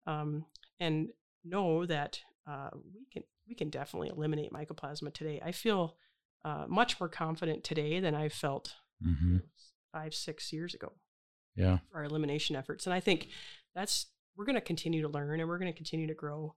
um, 0.08 0.46
and 0.80 1.10
know 1.44 1.86
that 1.86 2.20
uh, 2.48 2.70
we 2.94 3.06
can 3.12 3.24
we 3.48 3.56
can 3.56 3.70
definitely 3.70 4.10
eliminate 4.10 4.52
mycoplasma 4.52 5.14
today. 5.14 5.40
I 5.46 5.52
feel 5.52 5.96
uh, 6.44 6.66
much 6.68 7.00
more 7.00 7.10
confident 7.10 7.64
today 7.64 8.00
than 8.00 8.16
I 8.16 8.30
felt 8.30 8.74
Mm-hmm. 9.06 9.38
five 9.92 10.14
six 10.16 10.54
years 10.54 10.74
ago 10.74 10.94
Yeah. 11.56 11.80
for 11.92 11.98
our 11.98 12.06
elimination 12.06 12.56
efforts. 12.56 12.86
And 12.88 12.94
I 12.94 13.02
think 13.02 13.28
that's 13.76 14.08
we're 14.36 14.46
going 14.46 14.56
to 14.56 14.62
continue 14.62 15.02
to 15.02 15.10
learn 15.10 15.40
and 15.42 15.50
we're 15.50 15.58
going 15.60 15.72
to 15.72 15.76
continue 15.78 16.08
to 16.08 16.14
grow. 16.14 16.56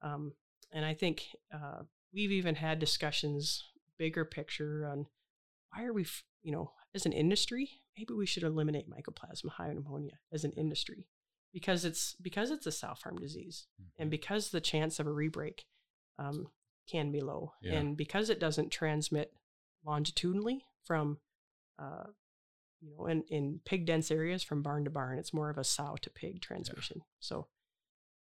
Um, 0.00 0.32
and 0.72 0.84
I 0.84 0.94
think 0.94 1.24
uh, 1.52 1.82
we've 2.14 2.30
even 2.30 2.54
had 2.54 2.78
discussions, 2.78 3.64
bigger 3.98 4.24
picture 4.24 4.86
on 4.86 5.06
why 5.72 5.84
are 5.84 5.92
we, 5.92 6.02
f- 6.02 6.22
you 6.42 6.52
know, 6.52 6.72
as 6.94 7.06
an 7.06 7.12
industry, 7.12 7.70
maybe 7.96 8.14
we 8.14 8.26
should 8.26 8.42
eliminate 8.42 8.88
mycoplasma 8.90 9.50
hyopneumoniae 9.58 10.18
as 10.32 10.44
an 10.44 10.52
industry 10.52 11.06
because 11.52 11.84
it's 11.84 12.14
because 12.22 12.50
it's 12.50 12.66
a 12.66 12.72
sow 12.72 12.94
farm 12.94 13.16
disease 13.18 13.66
Mm-hmm. 13.80 14.02
and 14.02 14.10
because 14.10 14.50
the 14.50 14.60
chance 14.60 14.98
of 15.00 15.06
a 15.06 15.10
rebreak 15.10 15.60
um, 16.18 16.48
can 16.90 17.10
be 17.12 17.20
low 17.20 17.52
Yeah. 17.62 17.74
and 17.74 17.96
because 17.96 18.30
it 18.30 18.40
doesn't 18.40 18.70
transmit 18.70 19.32
longitudinally 19.84 20.64
from 20.84 21.18
uh, 21.78 22.04
you 22.80 22.90
know 22.96 23.06
in, 23.06 23.24
in 23.28 23.60
pig 23.64 23.86
dense 23.86 24.10
areas 24.10 24.42
from 24.42 24.62
barn 24.62 24.84
to 24.84 24.90
barn 24.90 25.18
it's 25.18 25.32
more 25.34 25.50
of 25.50 25.58
a 25.58 25.64
sow 25.64 25.96
to 26.02 26.10
pig 26.10 26.40
transmission 26.40 27.02
so 27.20 27.38
um, 27.38 27.44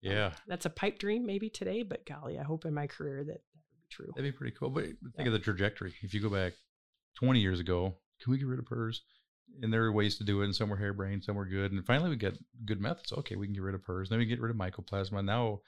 Yeah. 0.02 0.32
that's 0.46 0.66
a 0.66 0.70
pipe 0.70 0.98
dream 0.98 1.26
maybe 1.26 1.50
today 1.50 1.82
but 1.82 2.06
golly 2.06 2.38
i 2.38 2.42
hope 2.42 2.64
in 2.64 2.74
my 2.74 2.86
career 2.86 3.18
that 3.24 3.26
that 3.26 3.62
would 3.70 3.76
be 3.78 3.86
true 3.90 4.12
That'd 4.14 4.32
be 4.32 4.36
pretty 4.36 4.56
cool. 4.56 4.70
But 4.70 4.84
think 4.84 4.98
Yeah. 5.18 5.26
of 5.26 5.32
the 5.32 5.38
trajectory. 5.40 5.94
If 6.02 6.14
you 6.14 6.20
go 6.20 6.30
back 6.30 6.52
20 7.20 7.40
years 7.40 7.60
ago, 7.60 7.94
can 8.20 8.32
we 8.32 8.38
get 8.38 8.46
rid 8.46 8.58
of 8.58 8.64
PRRS? 8.64 8.98
And 9.62 9.72
there 9.72 9.84
are 9.84 9.92
ways 9.92 10.16
to 10.18 10.24
do 10.24 10.42
it, 10.42 10.44
and 10.44 10.54
some 10.54 10.68
were 10.68 10.76
harebrained, 10.76 11.24
some 11.24 11.36
were 11.36 11.44
good. 11.44 11.72
And 11.72 11.84
finally, 11.84 12.10
we 12.10 12.16
get 12.16 12.38
good 12.64 12.80
methods. 12.80 13.12
Okay, 13.12 13.36
we 13.36 13.46
can 13.46 13.54
get 13.54 13.62
rid 13.62 13.74
of 13.74 13.82
PRRS. 13.82 14.08
Then 14.08 14.18
we 14.18 14.26
get 14.26 14.40
rid 14.40 14.50
of 14.50 14.56
mycoplasma. 14.56 15.24
Now, 15.24 15.60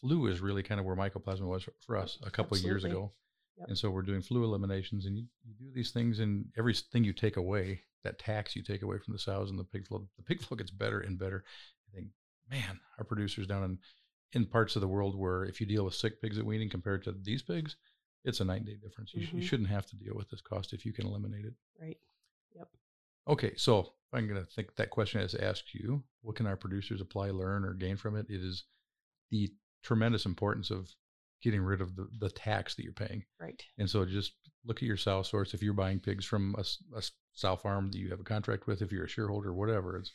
flu 0.00 0.26
is 0.26 0.40
really 0.40 0.62
kind 0.62 0.80
of 0.80 0.86
where 0.86 0.96
mycoplasma 0.96 1.46
was 1.46 1.68
for- 1.86 1.96
us 1.96 2.18
a 2.24 2.30
couple 2.30 2.56
of 2.56 2.62
years 2.64 2.84
ago. 2.84 3.12
Yep. 3.58 3.68
And 3.68 3.78
so 3.78 3.90
we're 3.90 4.02
doing 4.02 4.22
flu 4.22 4.44
eliminations, 4.44 5.06
and 5.06 5.16
you, 5.16 5.24
you 5.46 5.54
do 5.54 5.72
these 5.72 5.92
things, 5.92 6.18
and 6.18 6.46
everything 6.58 7.04
you 7.04 7.14
take 7.14 7.36
away, 7.36 7.80
that 8.04 8.18
tax 8.18 8.54
you 8.54 8.62
take 8.62 8.82
away 8.82 8.98
from 8.98 9.12
the 9.12 9.18
sows 9.18 9.50
and 9.50 9.58
the 9.58 9.64
pig 9.64 9.86
flow, 9.86 10.06
the 10.16 10.22
pig 10.22 10.40
flow 10.42 10.56
gets 10.56 10.70
better 10.70 11.00
and 11.00 11.18
better. 11.18 11.44
I 11.90 11.96
think, 11.96 12.08
man, 12.50 12.80
our 12.98 13.04
producers 13.04 13.46
down 13.46 13.64
in 13.64 13.78
in 14.32 14.44
parts 14.44 14.76
of 14.76 14.82
the 14.82 14.88
world 14.88 15.16
where 15.16 15.44
if 15.44 15.60
you 15.60 15.66
deal 15.66 15.84
with 15.84 15.94
sick 15.94 16.20
pigs 16.20 16.36
at 16.36 16.44
weaning 16.44 16.68
compared 16.68 17.02
to 17.04 17.14
these 17.22 17.42
pigs, 17.42 17.76
it's 18.26 18.40
a 18.40 18.44
night 18.44 18.58
and 18.58 18.66
day 18.66 18.74
difference. 18.76 19.14
You, 19.14 19.24
sh- 19.24 19.32
you 19.32 19.40
Mhm. 19.40 19.42
shouldn't 19.48 19.68
have 19.70 19.86
to 19.86 19.96
deal 19.96 20.14
with 20.14 20.28
this 20.28 20.40
cost 20.42 20.72
if 20.74 20.84
you 20.84 20.92
can 20.92 21.06
eliminate 21.06 21.44
it. 21.46 21.54
right 21.80 21.98
Yep. 22.54 22.68
Okay, 23.28 23.54
so 23.56 23.94
I'm 24.12 24.26
going 24.28 24.40
to 24.44 24.50
think 24.50 24.74
that 24.76 24.90
question 24.90 25.20
is 25.20 25.34
asked 25.34 25.74
you. 25.74 26.02
What 26.22 26.36
can 26.36 26.46
our 26.46 26.56
producers 26.56 27.00
apply, 27.00 27.30
learn, 27.30 27.64
or 27.64 27.74
gain 27.74 27.96
from 27.96 28.16
it? 28.16 28.26
It 28.28 28.42
is 28.42 28.64
the 29.30 29.52
tremendous 29.82 30.26
importance 30.26 30.70
of 30.70 30.94
getting 31.42 31.62
rid 31.62 31.80
of 31.80 31.96
the, 31.96 32.08
the 32.18 32.30
tax 32.30 32.74
that 32.74 32.82
you're 32.84 32.92
paying. 32.92 33.24
right 33.40 33.62
And 33.78 33.88
so 33.88 34.04
just 34.04 34.32
look 34.64 34.78
at 34.78 34.82
your 34.86 34.96
sow 34.96 35.22
source. 35.22 35.54
If 35.54 35.62
you're 35.62 35.74
buying 35.74 36.00
pigs 36.00 36.24
from 36.24 36.54
a 36.58 37.02
sow 37.32 37.56
farm 37.56 37.90
that 37.90 37.98
you 37.98 38.08
have 38.10 38.20
a 38.20 38.24
contract 38.24 38.66
with, 38.66 38.80
if 38.82 38.90
you're 38.90 39.04
a 39.04 39.08
shareholder, 39.08 39.52
whatever, 39.54 39.96
it's 39.96 40.12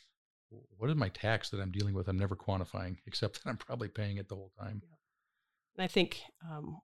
what 0.76 0.90
is 0.90 0.96
my 0.96 1.08
tax 1.08 1.48
that 1.50 1.60
I'm 1.60 1.70
dealing 1.72 1.94
with? 1.94 2.08
I'm 2.08 2.18
never 2.18 2.36
quantifying, 2.36 2.96
except 3.06 3.42
that 3.42 3.48
I'm 3.50 3.56
probably 3.56 3.88
paying 3.88 4.16
it 4.18 4.28
the 4.28 4.34
whole 4.34 4.52
time. 4.58 4.82
and 5.76 5.82
i 5.84 5.86
think 5.86 6.20
um, 6.50 6.78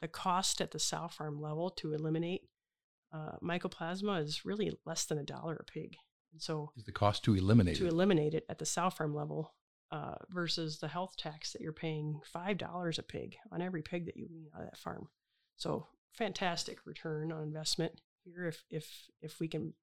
the 0.00 0.08
cost 0.08 0.60
at 0.60 0.70
the 0.70 0.78
sow 0.78 1.08
farm 1.08 1.40
level 1.40 1.70
to 1.70 1.92
eliminate 1.94 2.42
uh, 3.12 3.32
mycoplasma 3.42 4.22
is 4.22 4.44
really 4.44 4.70
less 4.86 5.04
than 5.04 5.18
a 5.18 5.22
dollar 5.24 5.56
a 5.60 5.64
pig 5.64 5.96
and 6.32 6.40
so 6.40 6.70
Is 6.76 6.84
the 6.84 6.92
cost 6.92 7.24
to 7.24 7.34
eliminate 7.34 7.76
to 7.76 7.86
it? 7.86 7.92
eliminate 7.92 8.34
it 8.34 8.44
at 8.48 8.58
the 8.58 8.66
sow 8.66 8.88
farm 8.90 9.14
level 9.14 9.52
uh, 9.90 10.14
versus 10.28 10.78
the 10.78 10.86
health 10.88 11.16
tax 11.16 11.52
that 11.52 11.60
you're 11.60 11.72
paying 11.72 12.20
five 12.32 12.56
dollars 12.58 12.98
a 12.98 13.02
pig 13.02 13.34
on 13.50 13.60
every 13.60 13.82
pig 13.82 14.06
that 14.06 14.16
you 14.16 14.28
wean 14.30 14.46
out 14.54 14.62
of 14.62 14.66
that 14.70 14.78
farm. 14.78 15.08
So 15.56 15.88
fantastic 16.16 16.78
return 16.86 17.32
on 17.32 17.42
investment 17.42 18.00
here 18.24 18.46
if 18.46 18.62
if 18.70 18.88
if 19.20 19.40
we 19.40 19.48
can 19.48 19.74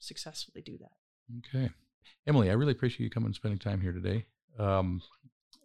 successfully 0.00 0.60
do 0.60 0.76
that. 0.78 0.92
Okay. 1.38 1.70
Emily, 2.26 2.50
I 2.50 2.52
really 2.52 2.72
appreciate 2.72 3.04
you 3.04 3.08
coming 3.10 3.28
and 3.28 3.34
spending 3.34 3.58
time 3.58 3.80
here 3.80 3.92
today. 3.92 4.26
Um, 4.58 5.00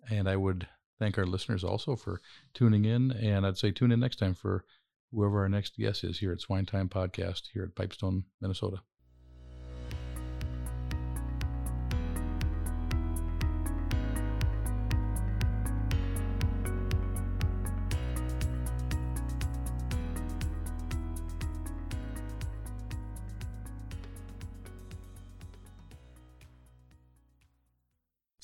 and 0.10 0.30
I 0.30 0.38
would 0.38 0.66
thank 1.00 1.18
our 1.18 1.26
listeners 1.26 1.64
also 1.64 1.96
for 1.96 2.22
tuning 2.54 2.86
in. 2.86 3.12
And 3.12 3.46
I'd 3.46 3.58
say 3.58 3.72
tune 3.72 3.92
in 3.92 4.00
next 4.00 4.18
time 4.18 4.34
for 4.34 4.66
whoever 5.12 5.40
our 5.42 5.50
next 5.50 5.78
guest 5.78 6.04
is 6.04 6.20
here 6.20 6.32
at 6.32 6.42
Swine 6.42 6.66
Time 6.66 6.90
Podcast 6.90 7.50
here 7.54 7.64
at 7.64 7.76
Pipestone, 7.76 8.26
Minnesota. 8.42 8.82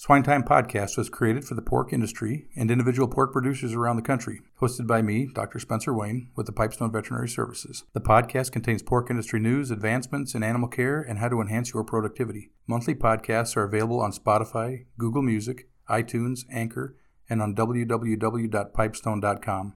Swine 0.05 0.21
Time 0.21 0.43
Podcast 0.43 0.99
was 0.99 1.09
created 1.09 1.45
for 1.45 1.55
the 1.55 1.63
pork 1.63 1.91
industry 1.91 2.45
and 2.55 2.69
individual 2.69 3.07
pork 3.07 3.33
producers 3.33 3.73
around 3.73 3.95
the 3.95 4.03
country. 4.03 4.41
Hosted 4.61 4.85
by 4.85 5.01
me, 5.01 5.27
Dr. 5.33 5.57
Spencer 5.57 5.95
Wayne, 5.95 6.29
with 6.35 6.45
the 6.45 6.51
Pipestone 6.51 6.91
Veterinary 6.91 7.27
Services. 7.27 7.85
The 7.93 8.01
podcast 8.01 8.51
contains 8.51 8.83
pork 8.83 9.09
industry 9.09 9.39
news, 9.39 9.71
advancements 9.71 10.35
in 10.35 10.43
animal 10.43 10.69
care, 10.69 11.01
and 11.01 11.17
how 11.17 11.29
to 11.29 11.41
enhance 11.41 11.73
your 11.73 11.83
productivity. 11.83 12.51
Monthly 12.67 12.93
podcasts 12.93 13.57
are 13.57 13.63
available 13.63 13.99
on 13.99 14.11
Spotify, 14.11 14.85
Google 14.99 15.23
Music, 15.23 15.69
iTunes, 15.89 16.41
Anchor, 16.51 16.95
and 17.27 17.41
on 17.41 17.55
www.pipestone.com. 17.55 19.73